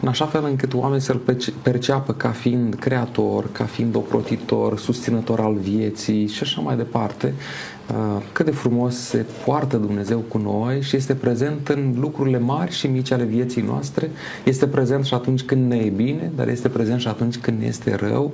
[0.00, 1.20] în așa fel încât oamenii să-L
[1.62, 7.34] perceapă ca fiind creator, ca fiind ocrotitor, susținător al vieții și așa mai departe,
[7.83, 7.83] Uh,
[8.32, 12.86] cât de frumos se poartă Dumnezeu cu noi și este prezent în lucrurile mari și
[12.86, 14.10] mici ale vieții noastre.
[14.44, 17.66] Este prezent și atunci când ne e bine, dar este prezent și atunci când ne
[17.66, 18.32] este rău.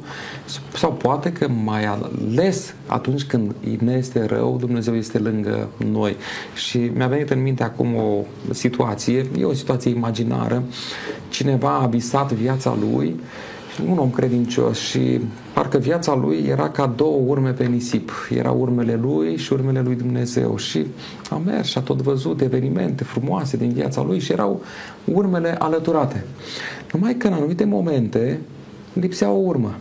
[0.74, 6.16] Sau poate că mai ales atunci când ne este rău, Dumnezeu este lângă noi.
[6.54, 10.62] Și mi-a venit în minte acum o situație, e o situație imaginară.
[11.28, 13.20] Cineva a visat viața lui
[13.88, 15.20] un om credincios și
[15.52, 18.10] parcă viața lui era ca două urme pe nisip.
[18.30, 20.56] Era urmele lui și urmele lui Dumnezeu.
[20.56, 20.86] Și
[21.30, 24.62] a mers și a tot văzut evenimente frumoase din viața lui și erau
[25.04, 26.24] urmele alăturate.
[26.92, 28.40] Numai că în anumite momente
[28.92, 29.74] lipsea o urmă.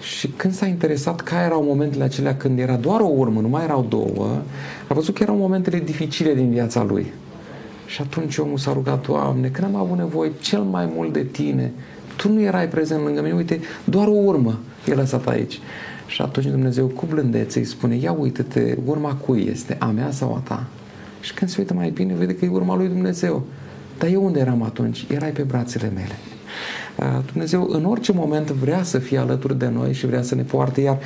[0.00, 3.64] Și când s-a interesat care erau momentele acelea când era doar o urmă, nu mai
[3.64, 4.28] erau două,
[4.88, 7.12] a văzut că erau momentele dificile din viața lui.
[7.86, 11.72] Și atunci omul s-a rugat, Doamne, când am avut nevoie cel mai mult de Tine,
[12.16, 15.60] tu nu erai prezent lângă mine, uite, doar o urmă e lăsat aici.
[16.06, 20.34] Și atunci Dumnezeu cu blândețe îi spune, ia uite-te, urma cui este, a mea sau
[20.34, 20.66] a ta?
[21.20, 23.42] Și când se uită mai bine, vede că e urma lui Dumnezeu.
[23.98, 25.06] Dar eu unde eram atunci?
[25.10, 26.18] Erai pe brațele mele.
[27.32, 30.80] Dumnezeu în orice moment vrea să fie alături de noi și vrea să ne poarte,
[30.80, 30.98] iar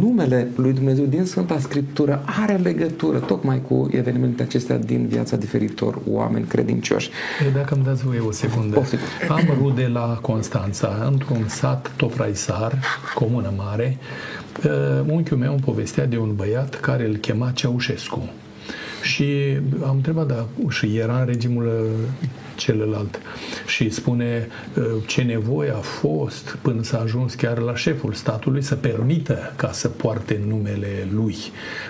[0.00, 5.98] numele lui Dumnezeu din Sfânta Scriptură are legătură tocmai cu evenimentele acestea din viața diferitor
[6.10, 7.10] oameni credincioși.
[7.54, 8.74] Dacă îmi dați voie o secundă.
[8.74, 8.98] Poftim.
[9.28, 12.78] Am rude la Constanța, într-un sat Topraisar,
[13.14, 13.98] comună mare.
[15.06, 18.28] Unchiul meu îmi povestea de un băiat care îl chema Ceaușescu.
[19.02, 19.26] Și
[19.86, 21.90] am întrebat, da, și era în regimul
[22.56, 23.20] celălalt.
[23.66, 28.74] Și spune uh, ce nevoie a fost până s-a ajuns chiar la șeful statului să
[28.74, 31.36] permită ca să poarte numele lui.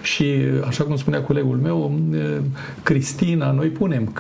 [0.02, 2.36] Și uh, așa cum spunea colegul meu, uh,
[2.82, 4.12] Cristina, noi punem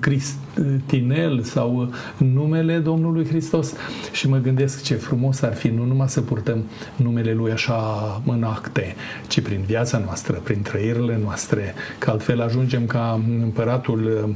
[0.00, 3.72] Cristinel sau numele Domnului Hristos.
[4.12, 6.64] Și mă gândesc ce frumos ar fi nu numai să purtăm
[6.96, 8.94] numele lui așa în acte,
[9.28, 14.34] ci prin viața noastră, prin trăirile noastre, că altfel ajungem ca împăratul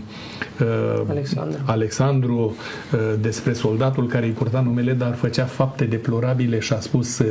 [1.08, 2.56] Alexandru Alexandru
[2.92, 7.26] uh, despre soldatul care îi purta numele, dar făcea fapte deplorabile și a spus uh,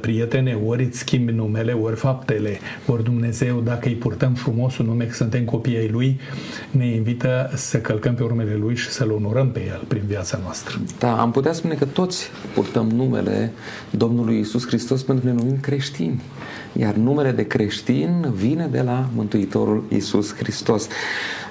[0.00, 5.14] prietene, ori îți schimbi numele, ori faptele, ori Dumnezeu, dacă îi purtăm frumosul nume, că
[5.14, 6.20] suntem copii ai Lui,
[6.70, 10.80] ne invită să călcăm pe urmele Lui și să-L onorăm pe El prin viața noastră.
[10.98, 13.52] Da, am putea spune că toți purtăm numele
[13.90, 16.20] Domnului Isus Hristos pentru că ne numim creștini.
[16.72, 20.88] Iar numele de creștin vine de la Mântuitorul Isus Hristos.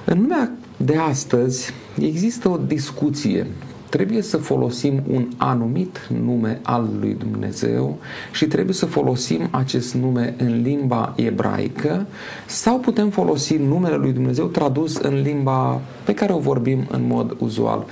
[0.05, 0.51] În lumea
[0.85, 3.47] de astăzi există o discuție
[3.89, 7.97] trebuie să folosim un anumit nume al lui Dumnezeu
[8.31, 12.05] și trebuie să folosim acest nume în limba ebraică
[12.45, 17.35] sau putem folosi numele lui Dumnezeu tradus în limba pe care o vorbim în mod
[17.39, 17.85] uzual.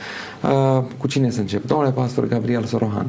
[0.43, 1.65] Uh, cu cine să încep?
[1.65, 3.07] Domnule pastor Gabriel Sorohan.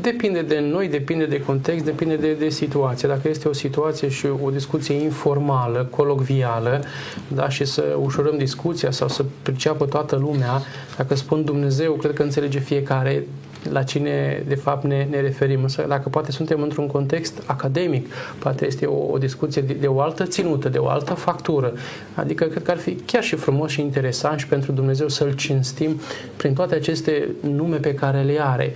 [0.00, 3.08] Depinde de noi, depinde de context, depinde de, de situație.
[3.08, 6.82] Dacă este o situație și o discuție informală, colocvială,
[7.28, 10.62] da, și să ușurăm discuția sau să priceapă toată lumea,
[10.96, 13.26] dacă spun Dumnezeu, cred că înțelege fiecare,
[13.70, 15.62] la cine de fapt ne, ne referim.
[15.62, 20.00] Însă dacă poate suntem într-un context academic, poate este o, o discuție de, de o
[20.00, 21.72] altă ținută, de o altă factură.
[22.14, 26.00] Adică cred că ar fi chiar și frumos și interesant și pentru Dumnezeu să-L cinstim
[26.36, 28.74] prin toate aceste nume pe care le are.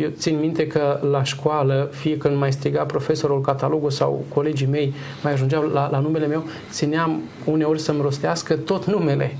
[0.00, 4.94] Eu țin minte că la școală, fie când mai striga profesorul catalogul sau colegii mei
[5.22, 9.36] mai ajungeau la, la numele meu, țineam uneori să-mi rostească tot numele.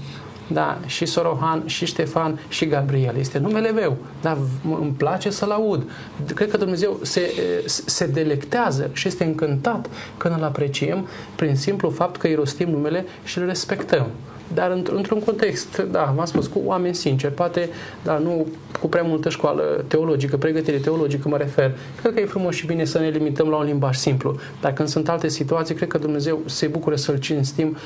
[0.53, 3.17] Da, și Sorohan, și Ștefan, și Gabriel.
[3.19, 4.39] Este numele meu, dar
[4.81, 5.91] îmi place să-l aud.
[6.35, 7.33] Cred că Dumnezeu se,
[7.67, 13.05] se delectează și este încântat când îl apreciem prin simplu fapt că îi rostim numele
[13.25, 14.07] și îl respectăm
[14.55, 17.69] dar într-un context, da, v-am spus, cu oameni sinceri, poate,
[18.03, 18.47] da, nu
[18.81, 21.73] cu prea multă școală teologică, pregătire teologică mă refer.
[22.01, 24.89] Cred că e frumos și bine să ne limităm la un limbaj simplu, dar când
[24.89, 27.77] sunt alte situații, cred că Dumnezeu se bucură să-L cinstim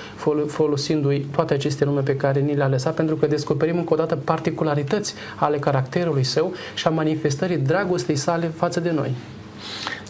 [0.47, 4.17] folosindu-i toate aceste nume pe care ni le-a lăsat, pentru că descoperim încă o dată
[4.17, 9.15] particularități ale caracterului său și a manifestării dragostei sale față de noi.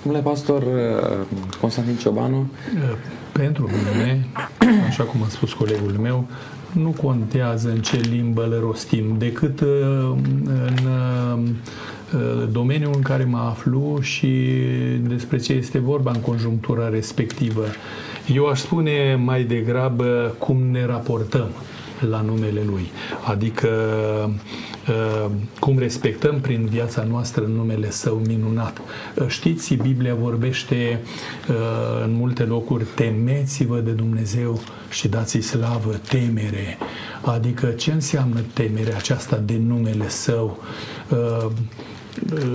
[0.02, 2.96] Domnule pastor uh, Constantin Ciobanu, uh,
[3.32, 4.26] pentru mine,
[4.88, 6.27] așa cum a spus colegul meu,
[6.72, 9.68] nu contează în ce limbă le rostim, decât uh,
[10.44, 14.53] în uh, domeniul în care mă aflu și
[15.00, 17.64] despre ce este vorba în conjunctura respectivă.
[18.35, 21.48] Eu aș spune mai degrabă cum ne raportăm
[22.06, 22.90] la numele Lui.
[23.24, 23.68] Adică
[24.88, 28.80] Uh, cum respectăm prin viața noastră numele Său minunat.
[29.14, 31.00] Uh, știți, Biblia vorbește
[31.48, 31.54] uh,
[32.04, 36.78] în multe locuri, temeți-vă de Dumnezeu și dați-i slavă, temere.
[37.22, 40.58] Adică ce înseamnă temerea aceasta de numele Său?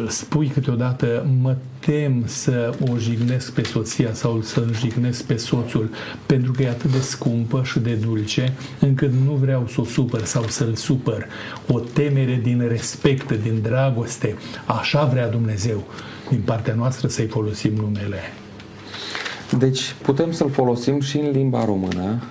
[0.08, 5.89] Spui câteodată, mă tem să o jignesc pe soția sau să-l jignesc pe soțul
[6.26, 10.24] pentru că e atât de scumpă și de dulce încât nu vreau să o supăr
[10.24, 11.26] sau să-l supăr.
[11.67, 14.36] O temere din respect, din dragoste.
[14.65, 15.84] Așa vrea Dumnezeu
[16.30, 18.19] din partea noastră să-i folosim numele.
[19.58, 22.24] Deci putem să-l folosim și în limba română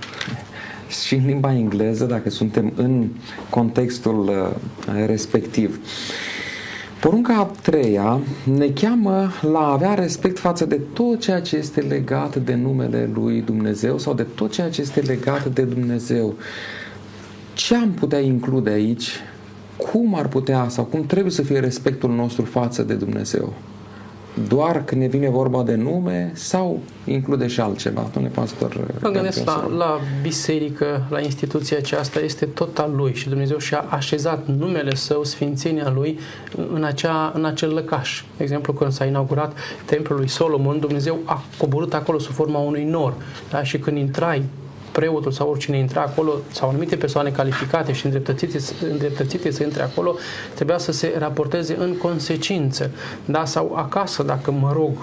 [0.88, 3.08] și în limba engleză dacă suntem în
[3.50, 5.80] contextul uh, respectiv.
[7.00, 11.80] Porunca a treia ne cheamă la a avea respect față de tot ceea ce este
[11.80, 16.34] legat de numele lui Dumnezeu sau de tot ceea ce este legat de Dumnezeu.
[17.54, 19.10] Ce am putea include aici?
[19.76, 23.52] Cum ar putea sau cum trebuie să fie respectul nostru față de Dumnezeu?
[24.48, 28.86] Doar când ne vine vorba de nume sau include și altceva, domnule pastor?
[29.02, 33.84] Mă gândesc la, la biserică, la instituția aceasta, este tot al lui și Dumnezeu și-a
[33.88, 36.18] așezat numele său, sfințenia lui,
[36.72, 38.24] în, acea, în acel lăcaș.
[38.36, 42.84] De exemplu, când s-a inaugurat templul lui Solomon, Dumnezeu a coborât acolo sub forma unui
[42.84, 43.14] nor.
[43.50, 43.62] Da?
[43.62, 44.42] Și când intrai
[44.92, 48.58] preotul sau oricine intra acolo, sau anumite persoane calificate și îndreptățite,
[48.90, 50.14] îndreptățite să intre acolo,
[50.54, 52.90] trebuia să se raporteze în consecință.
[53.24, 53.44] Da?
[53.44, 54.96] Sau acasă, dacă mă rog,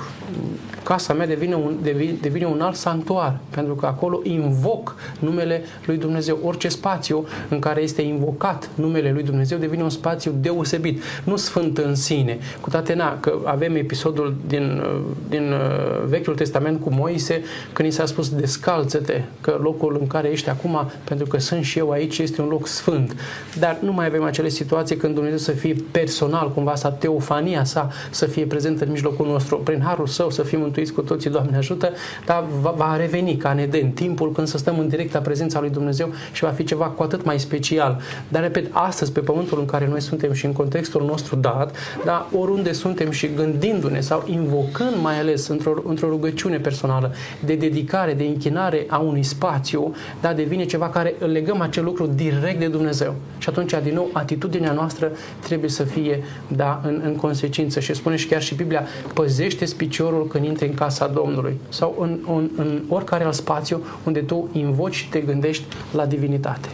[0.84, 5.98] casa mea devine un, devine, devine un alt sanctuar, pentru că acolo invoc numele lui
[5.98, 6.40] Dumnezeu.
[6.44, 11.78] Orice spațiu în care este invocat numele lui Dumnezeu devine un spațiu deosebit, nu sfânt
[11.78, 12.38] în sine.
[12.62, 14.84] Cu toate na, că avem episodul din,
[15.30, 17.44] din uh, Vechiul Testament cu Moise,
[17.74, 21.80] când i s-a spus descalță-te, că locul în care ești acum, pentru că sunt și
[21.80, 23.16] eu aici, este un loc sfânt.
[23.60, 27.90] Dar nu mai avem acele situații când Dumnezeu să fie personal, cumva, sa teofania sa
[28.12, 31.58] să fie prezentă în mijlocul nostru, prin harul său să fim mântuiți cu toții, Doamne
[31.58, 31.92] ajută,
[32.26, 35.70] dar va, va reveni ca ne în timpul când să stăm în directa prezența lui
[35.70, 38.02] Dumnezeu și va fi ceva cu atât mai special.
[38.28, 42.26] Dar, repet, astăzi, pe pământul în care noi suntem și în contextul nostru dat, dar
[42.40, 47.14] oriunde suntem și gândindu-ne sau invocând mai ales într-o, într-o rugăciune personală
[47.46, 51.84] de dedicare, de închinare a unui spațiu, spațiu, dar devine ceva care îl legăm acel
[51.84, 53.16] lucru direct de Dumnezeu.
[53.38, 57.80] Și atunci, din nou, atitudinea noastră trebuie să fie, da, în, în consecință.
[57.80, 62.20] Și spune și chiar și Biblia, păzește piciorul când intri în casa Domnului sau în,
[62.28, 65.64] în, în oricare alt spațiu unde tu invoci și te gândești
[65.94, 66.68] la divinitate.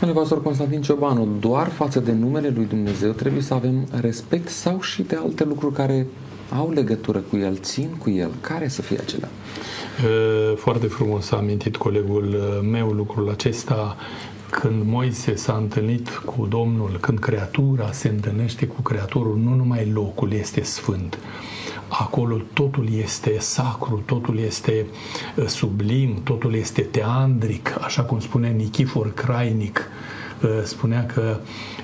[0.00, 4.80] Domnule pastor Constantin Ciobanu, doar față de numele lui Dumnezeu trebuie să avem respect sau
[4.80, 6.06] și de alte lucruri care
[6.58, 8.30] au legătură cu el, țin cu el.
[8.40, 9.28] Care să fie acelea?
[10.56, 12.24] Foarte frumos a amintit colegul
[12.70, 13.96] meu lucrul acesta
[14.50, 20.32] când Moise s-a întâlnit cu Domnul, când creatura se întâlnește cu Creatorul, nu numai locul
[20.32, 21.18] este sfânt,
[21.88, 24.86] acolo totul este sacru, totul este
[25.36, 30.15] uh, sublim, totul este teandric, așa cum spune Nichifor Crainic, uh,
[30.64, 31.38] spunea că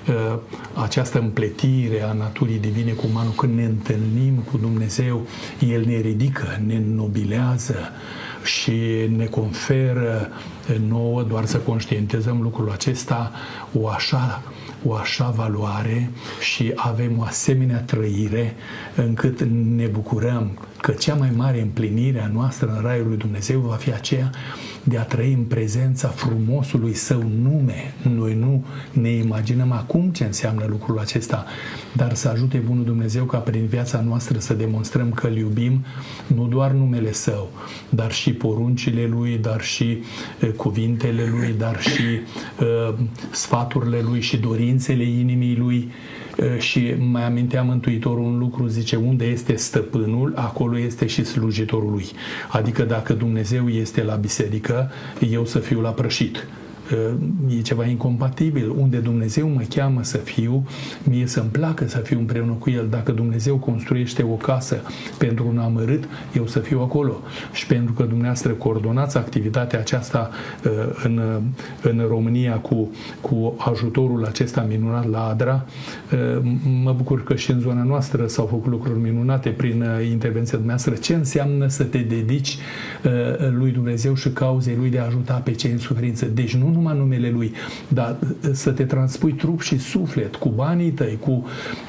[0.09, 0.39] uh,
[0.83, 5.27] această împletire a naturii divine cu umanul, când ne întâlnim cu Dumnezeu,
[5.59, 7.77] El ne ridică, ne nobilează
[8.45, 8.73] și
[9.17, 10.29] ne conferă
[10.89, 13.33] nouă, doar să conștientizăm lucrul acesta,
[13.73, 14.43] o așa
[14.85, 18.55] o așa valoare și avem o asemenea trăire
[18.95, 19.43] încât
[19.77, 23.93] ne bucurăm că cea mai mare împlinire a noastră în Raiul lui Dumnezeu va fi
[23.93, 24.31] aceea
[24.85, 27.95] de a trăi în prezența frumosului său nume.
[28.15, 31.45] Noi nu ne imaginăm acum ce înseamnă lucrul acesta,
[31.93, 35.85] dar să ajute Bunul Dumnezeu ca prin viața noastră să demonstrăm că îl iubim
[36.27, 37.51] nu doar numele său,
[37.89, 39.99] dar și poruncile lui, dar și
[40.43, 42.21] uh, cuvintele lui, dar și
[42.61, 42.95] uh,
[43.31, 45.91] sfaturile lui și dorințele inimii lui
[46.59, 52.07] și mai amintea Mântuitorul un lucru, zice, unde este stăpânul, acolo este și slujitorul lui.
[52.51, 54.72] Adică dacă Dumnezeu este la biserică,
[55.31, 56.47] eu să fiu la prășit
[57.49, 58.71] e ceva incompatibil.
[58.71, 60.67] Unde Dumnezeu mă cheamă să fiu,
[61.05, 62.87] mie să-mi placă să fiu împreună cu El.
[62.91, 64.81] Dacă Dumnezeu construiește o casă
[65.19, 66.05] pentru un amărât,
[66.37, 67.21] eu să fiu acolo.
[67.53, 70.31] Și pentru că dumneavoastră coordonați activitatea aceasta
[70.65, 70.71] uh,
[71.05, 71.21] în,
[71.83, 72.91] în România cu,
[73.21, 75.67] cu ajutorul acesta minunat la ADRA,
[76.13, 76.43] uh,
[76.83, 80.95] mă bucur că și în zona noastră s-au făcut lucruri minunate prin uh, intervenția dumneavoastră.
[80.95, 82.59] Ce înseamnă să te dedici
[83.51, 86.27] lui Dumnezeu și cauzei lui de a ajuta pe cei în suferință?
[86.27, 87.53] Deci nu numai numele Lui,
[87.89, 91.31] dar uh, să te transpui trup și suflet cu banii tăi, cu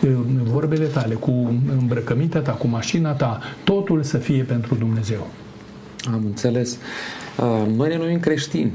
[0.02, 0.10] uh,
[0.44, 5.28] vorbele tale, cu îmbrăcămintea ta, cu mașina ta, totul să fie pentru Dumnezeu.
[6.14, 6.78] Am înțeles.
[7.38, 8.72] Uh, noi ne numim creștini.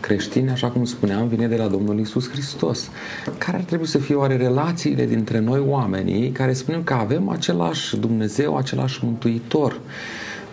[0.00, 2.90] Creștini, așa cum spuneam, vine de la Domnul Isus Hristos.
[3.38, 7.96] Care ar trebui să fie oare relațiile dintre noi oamenii care spunem că avem același
[7.96, 9.80] Dumnezeu, același Mântuitor?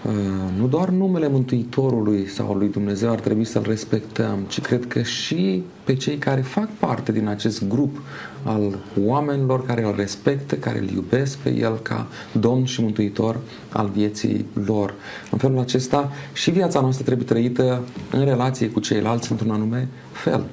[0.05, 0.13] Uh,
[0.57, 5.63] nu doar numele Mântuitorului sau lui Dumnezeu ar trebui să-l respectăm, ci cred că și
[5.83, 8.01] pe cei care fac parte din acest grup
[8.43, 13.39] al oamenilor care îl respectă, care îl iubesc pe el ca Domn și Mântuitor
[13.69, 14.93] al vieții lor.
[15.31, 17.81] În felul acesta și viața noastră trebuie trăită
[18.11, 20.43] în relație cu ceilalți într-un anume fel.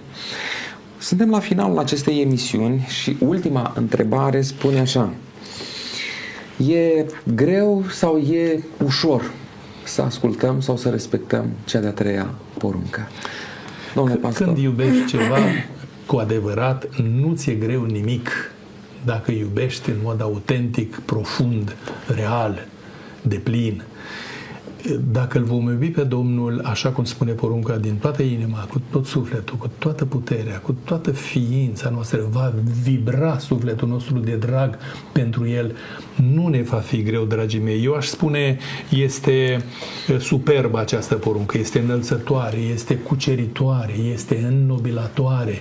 [0.99, 5.13] Suntem la finalul acestei emisiuni și ultima întrebare spune așa.
[6.67, 9.31] E greu sau e ușor
[9.85, 13.09] să ascultăm sau să respectăm cea de-a treia poruncă?
[13.95, 14.47] Domnule pastor.
[14.47, 15.39] Când iubești ceva
[16.07, 18.31] cu adevărat, nu ți-e greu nimic
[19.05, 22.67] dacă iubești în mod autentic, profund, real,
[23.23, 23.83] de plin
[25.13, 29.07] dacă îl vom iubi pe Domnul, așa cum spune porunca, din toată inima, cu tot
[29.07, 34.79] sufletul, cu toată puterea, cu toată ființa noastră, va vibra sufletul nostru de drag
[35.13, 35.75] pentru El,
[36.33, 37.85] nu ne va fi greu, dragii mei.
[37.85, 38.59] Eu aș spune,
[38.91, 39.65] este
[40.19, 45.61] superbă această poruncă, este înălțătoare, este cuceritoare, este înnobilatoare,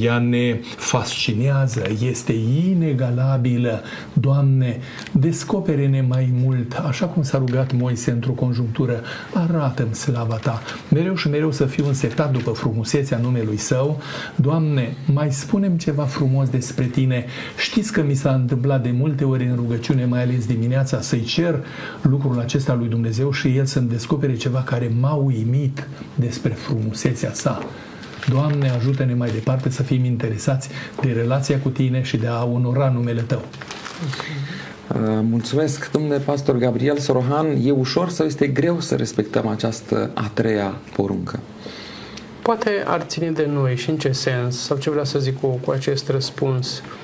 [0.00, 2.32] ea ne fascinează, este
[2.68, 3.82] inegalabilă.
[4.12, 4.78] Doamne,
[5.12, 8.32] descopere-ne mai mult, așa cum s-a rugat Moise într-o
[8.74, 9.02] conjunctură,
[9.34, 10.62] arată-mi slava Ta.
[10.90, 14.00] Mereu și mereu să fiu însetat după frumusețea numelui Său.
[14.36, 17.24] Doamne, mai spunem ceva frumos despre Tine.
[17.58, 21.64] Știți că mi s-a întâmplat de multe ori în rugăciune, mai ales dimineața, să-i cer
[22.02, 27.58] lucrul acesta lui Dumnezeu și El să-mi descopere ceva care m-a uimit despre frumusețea Sa.
[28.28, 30.68] Doamne, ajută-ne mai departe să fim interesați
[31.00, 33.44] de relația cu Tine și de a onora numele Tău.
[34.00, 34.96] Uh,
[35.30, 37.58] mulțumesc, domnule pastor Gabriel Sorohan.
[37.62, 41.38] E ușor sau este greu să respectăm această a treia poruncă?
[42.42, 45.46] Poate ar ține de noi și în ce sens, sau ce vreau să zic cu,
[45.64, 46.78] cu acest răspuns.
[46.78, 46.97] Ehm,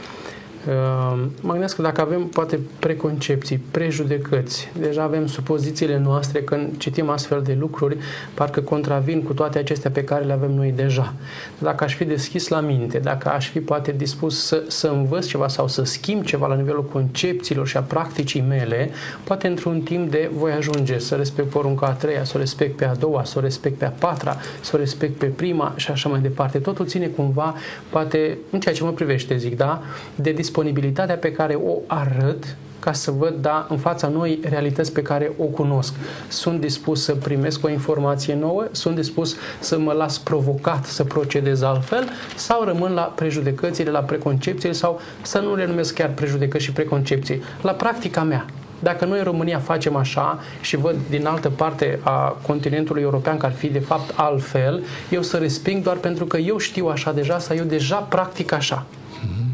[1.40, 7.42] mă gândesc că dacă avem poate preconcepții, prejudecăți, deja avem supozițiile noastre când citim astfel
[7.42, 7.96] de lucruri,
[8.34, 11.14] parcă contravin cu toate acestea pe care le avem noi deja.
[11.58, 15.48] Dacă aș fi deschis la minte, dacă aș fi poate dispus să, să învăț ceva
[15.48, 18.90] sau să schimb ceva la nivelul concepțiilor și a practicii mele,
[19.24, 22.84] poate într-un timp de voi ajunge să respect porunca a treia, să o respect pe
[22.84, 26.08] a doua, să o respect pe a patra, să o respect pe prima și așa
[26.08, 26.58] mai departe.
[26.58, 27.54] Totul ține cumva,
[27.88, 29.82] poate, în ceea ce mă privește, zic, da,
[30.14, 35.02] de disponibilitatea pe care o arăt ca să văd, da, în fața noi realități pe
[35.02, 35.94] care o cunosc.
[36.28, 41.62] Sunt dispus să primesc o informație nouă, sunt dispus să mă las provocat să procedez
[41.62, 46.72] altfel sau rămân la prejudecățile, la preconcepțiile sau să nu le numesc chiar prejudecăți și
[46.72, 48.46] preconcepții, la practica mea.
[48.82, 53.46] Dacă noi în România facem așa și văd din altă parte a continentului european că
[53.46, 57.38] ar fi de fapt altfel, eu să resping doar pentru că eu știu așa deja
[57.38, 58.86] sau eu deja practic așa.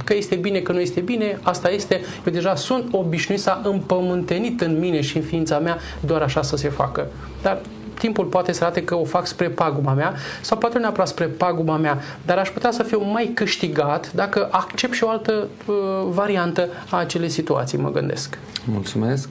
[0.05, 2.01] Că este bine, că nu este bine, asta este.
[2.27, 6.57] Eu deja sunt obișnuit, s-a împământenit în mine și în ființa mea doar așa să
[6.57, 7.07] se facă.
[7.43, 7.61] Dar
[8.01, 11.25] timpul poate să arate că o fac spre paguma mea sau poate nu neapărat spre
[11.25, 15.75] paguma mea, dar aș putea să fiu mai câștigat dacă accept și o altă uh,
[16.09, 18.39] variantă a acelei situații, mă gândesc.
[18.64, 19.29] Mulțumesc.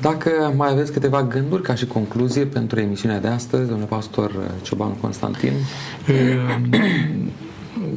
[0.00, 4.92] Dacă mai aveți câteva gânduri ca și concluzie pentru emisiunea de astăzi, domnule pastor Cioban
[4.92, 5.52] Constantin.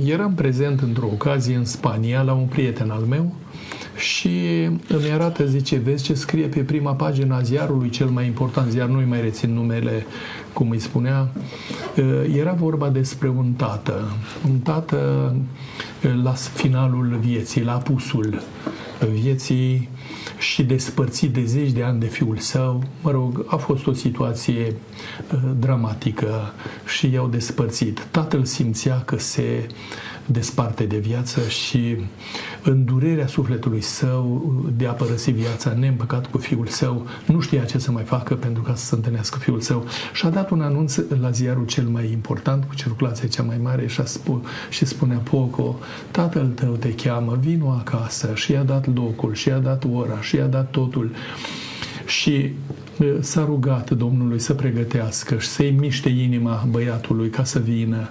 [0.06, 3.34] Eram prezent într-o ocazie în Spania la un prieten al meu
[3.98, 4.30] și
[4.88, 8.88] îmi arată, zice, vezi ce scrie pe prima pagină a ziarului, cel mai important ziar,
[8.88, 10.06] nu-i mai rețin numele,
[10.54, 11.28] cum îi spunea,
[12.36, 14.12] era vorba despre un tată,
[14.50, 15.36] un tată
[16.24, 18.42] la finalul vieții, la apusul
[19.12, 19.90] vieții
[20.38, 24.76] și despărțit de zeci de ani de fiul său, mă rog, a fost o situație
[25.34, 26.54] uh, dramatică
[26.86, 28.08] și i-au despărțit.
[28.12, 29.68] Tatăl simțea că se
[30.26, 31.98] desparte de viață și
[32.64, 37.78] în durerea sufletului său de a părăsi viața neîmpăcat cu fiul său, nu știa ce
[37.78, 39.86] să mai facă pentru ca să se întâlnească fiul său.
[40.14, 43.88] Și a dat un anunț la ziarul cel mai important, cu circulația cea mai mare
[43.88, 45.80] și, a spu- și spunea Poco,
[46.12, 48.32] tatăl tău te cheamă, vino acasă.
[48.34, 51.12] Și i-a dat locul și i-a dat ora și i-a dat totul.
[52.06, 52.52] Și
[53.20, 58.10] s-a rugat Domnului să pregătească și să-i miște inima băiatului ca să vină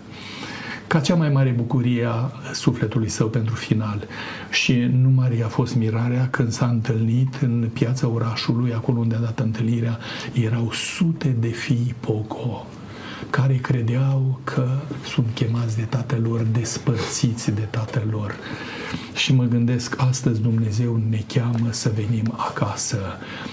[0.93, 4.07] ca cea mai mare bucurie a sufletului său pentru final.
[4.51, 4.73] Și
[5.03, 9.39] nu mare a fost mirarea când s-a întâlnit în piața orașului, acolo unde a dat
[9.39, 9.99] întâlnirea,
[10.33, 12.67] erau sute de fii Poco
[13.31, 14.69] care credeau că
[15.05, 18.35] sunt chemați de tatăl lor, despărțiți de tatăl lor.
[19.15, 22.99] Și mă gândesc, astăzi Dumnezeu ne cheamă să venim acasă.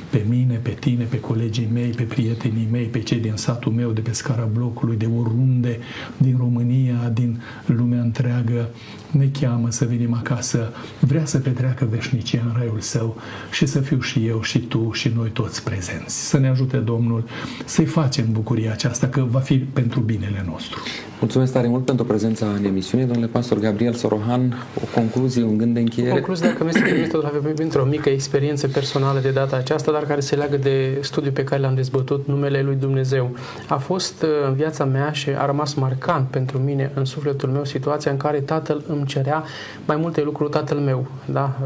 [0.10, 3.92] Pe mine, pe tine, pe colegii mei, pe prietenii mei, pe cei din satul meu,
[3.92, 5.80] de pe scara blocului, de oriunde,
[6.18, 8.70] din România, din lumea întreagă,
[9.12, 10.74] ne cheamă să venim acasă.
[11.00, 13.18] Vrea să petreacă veșnicia în raiul său
[13.52, 16.28] și să fiu și eu și tu și noi toți prezenți.
[16.28, 17.24] Să ne ajute Domnul
[17.66, 20.80] să-i facem bucuria aceasta, că va fi pentru binele nostru.
[21.20, 24.68] Mulțumesc tare mult pentru prezența în emisiune, domnule pastor Gabriel Sorohan.
[24.84, 26.12] O concluzie, un gând de încheiere.
[26.14, 30.20] Concluzie, dacă mi se permite, avem într-o mică experiență personală de data aceasta, dar care
[30.20, 33.32] se leagă de studiul pe care l-am dezbătut, numele lui Dumnezeu.
[33.68, 37.66] A fost uh, în viața mea și a rămas marcant pentru mine, în sufletul meu,
[37.66, 39.44] situația în care tatăl îmi cerea
[39.86, 41.60] mai multe lucruri, tatăl meu, da?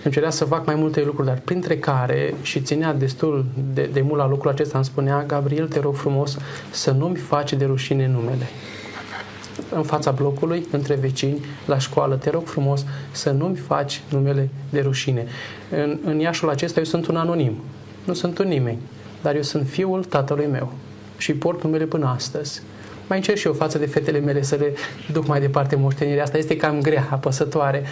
[0.00, 3.44] Uh, îmi cerea să fac mai multe lucruri, dar printre care, și ținea destul
[3.74, 6.38] de, de mult la lucrul acesta, îmi spunea, Gabriel, te rog frumos
[6.70, 8.48] să nu-mi faci de rușine numele.
[9.70, 14.80] În fața blocului, între vecini, la școală, te rog frumos să nu-mi faci numele de
[14.80, 15.26] rușine.
[15.70, 17.56] În, în Iașul acesta eu sunt un anonim,
[18.04, 18.78] nu sunt un nimeni,
[19.22, 20.72] dar eu sunt fiul tatălui meu
[21.16, 22.62] și port numele până astăzi
[23.10, 24.72] mai încerc și eu față de fetele mele să le
[25.12, 26.38] duc mai departe moștenirea asta.
[26.38, 27.82] Este cam grea, apăsătoare,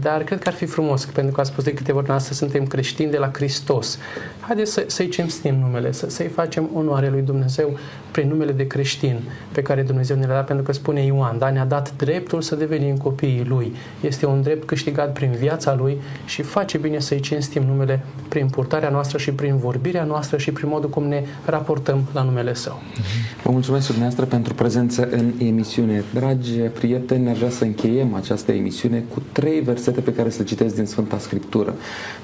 [0.00, 2.66] dar cred că ar fi frumos, pentru că a spus de câteva ori să suntem
[2.66, 3.98] creștini de la Hristos.
[4.46, 7.78] Haideți să, să-i cinstim numele, să, să-i facem onoare lui Dumnezeu
[8.10, 9.20] prin numele de creștin
[9.52, 12.54] pe care Dumnezeu ne l-a dat, pentru că spune Ioan, da, ne-a dat dreptul să
[12.54, 13.74] devenim copiii Lui.
[14.00, 18.88] Este un drept câștigat prin viața Lui și face bine să-i cinstim numele prin purtarea
[18.88, 22.82] noastră și prin vorbirea noastră și prin modul cum ne raportăm la numele Său.
[23.42, 26.04] Vă mulțumesc dumneavoastră pentru prezență în emisiune.
[26.14, 30.44] Dragi prieteni, aș vrea să încheiem această emisiune cu trei versete pe care să le
[30.44, 31.74] citesc din Sfânta Scriptură.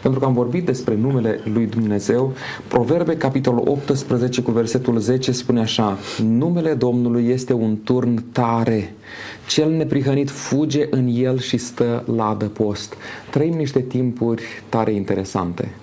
[0.03, 2.10] Pentru că am vorbit despre numele lui Dumnezeu,
[2.69, 8.95] Proverbe, capitolul 18, cu versetul 10, spune așa, așa, numele Domnului este un turn tare,
[9.49, 12.95] cel neprihănit fuge în el și stă la adăpost.
[13.31, 15.75] Trăim niște timpuri tare interesante,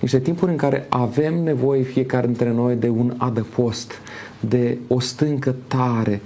[0.00, 3.92] niște timpuri în care avem nevoie fiecare dintre noi de un adăpost,
[4.40, 6.20] de o stâncă tare,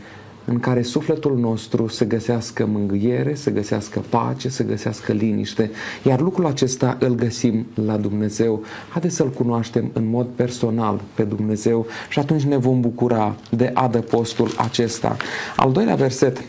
[0.46, 5.70] în care sufletul nostru să găsească mângâiere, să găsească pace, să găsească liniște.
[6.02, 8.62] Iar lucrul acesta îl găsim la Dumnezeu.
[8.90, 14.48] Haideți să-L cunoaștem în mod personal pe Dumnezeu și atunci ne vom bucura de adăpostul
[14.56, 15.16] acesta.
[15.56, 16.42] Al doilea verset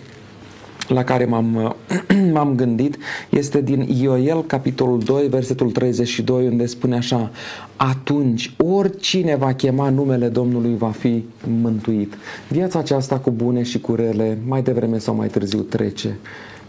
[0.88, 1.76] la care m-am,
[2.34, 2.98] m-am gândit
[3.30, 7.32] este din Ioel, capitolul 2, versetul 32, unde spune așa
[7.76, 11.24] atunci oricine va chema numele Domnului va fi
[11.62, 12.14] mântuit.
[12.48, 16.20] Viața aceasta cu bune și cu rele, mai devreme sau mai târziu trece.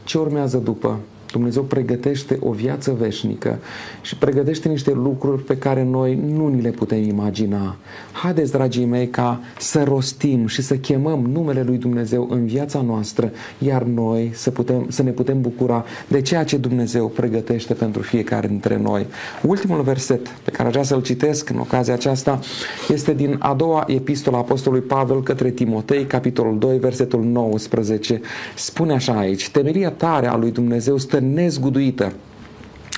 [0.04, 0.98] Ce urmează după?
[1.32, 3.58] Dumnezeu pregătește o viață veșnică
[4.00, 7.76] și pregătește niște lucruri pe care noi nu ni le putem imagina.
[8.12, 13.32] Haideți, dragii mei, ca să rostim și să chemăm numele lui Dumnezeu în viața noastră,
[13.58, 18.46] iar noi să, putem, să ne putem bucura de ceea ce Dumnezeu pregătește pentru fiecare
[18.46, 19.06] dintre noi.
[19.42, 22.40] Ultimul verset pe care aș vrea să-l citesc în ocazia aceasta
[22.88, 28.20] este din a doua epistola Apostolului Pavel către Timotei, capitolul 2, versetul 19.
[28.56, 32.12] Spune așa aici, temeria tare a lui Dumnezeu stă nezguduită.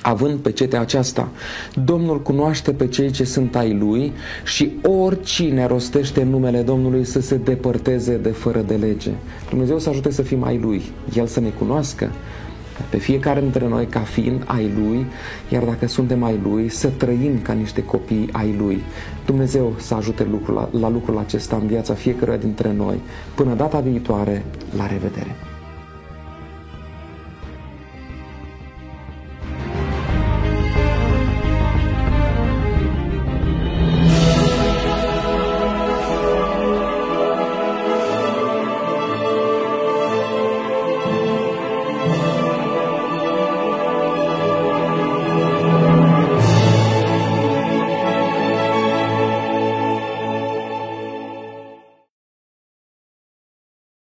[0.02, 1.28] Având pe cetea aceasta,
[1.84, 4.12] Domnul cunoaște pe cei ce sunt ai Lui
[4.44, 9.10] și oricine rostește numele Domnului să se depărteze de fără de lege.
[9.48, 10.82] Dumnezeu să ajute să fim ai Lui,
[11.14, 12.10] El să ne cunoască,
[12.90, 15.06] pe fiecare dintre noi ca fiind ai Lui,
[15.48, 18.82] iar dacă suntem ai Lui, să trăim ca niște copii ai Lui.
[19.26, 23.00] Dumnezeu să ajute lucrul, la, la lucrul acesta în viața fiecăruia dintre noi.
[23.34, 24.44] Până data viitoare,
[24.76, 25.49] la revedere!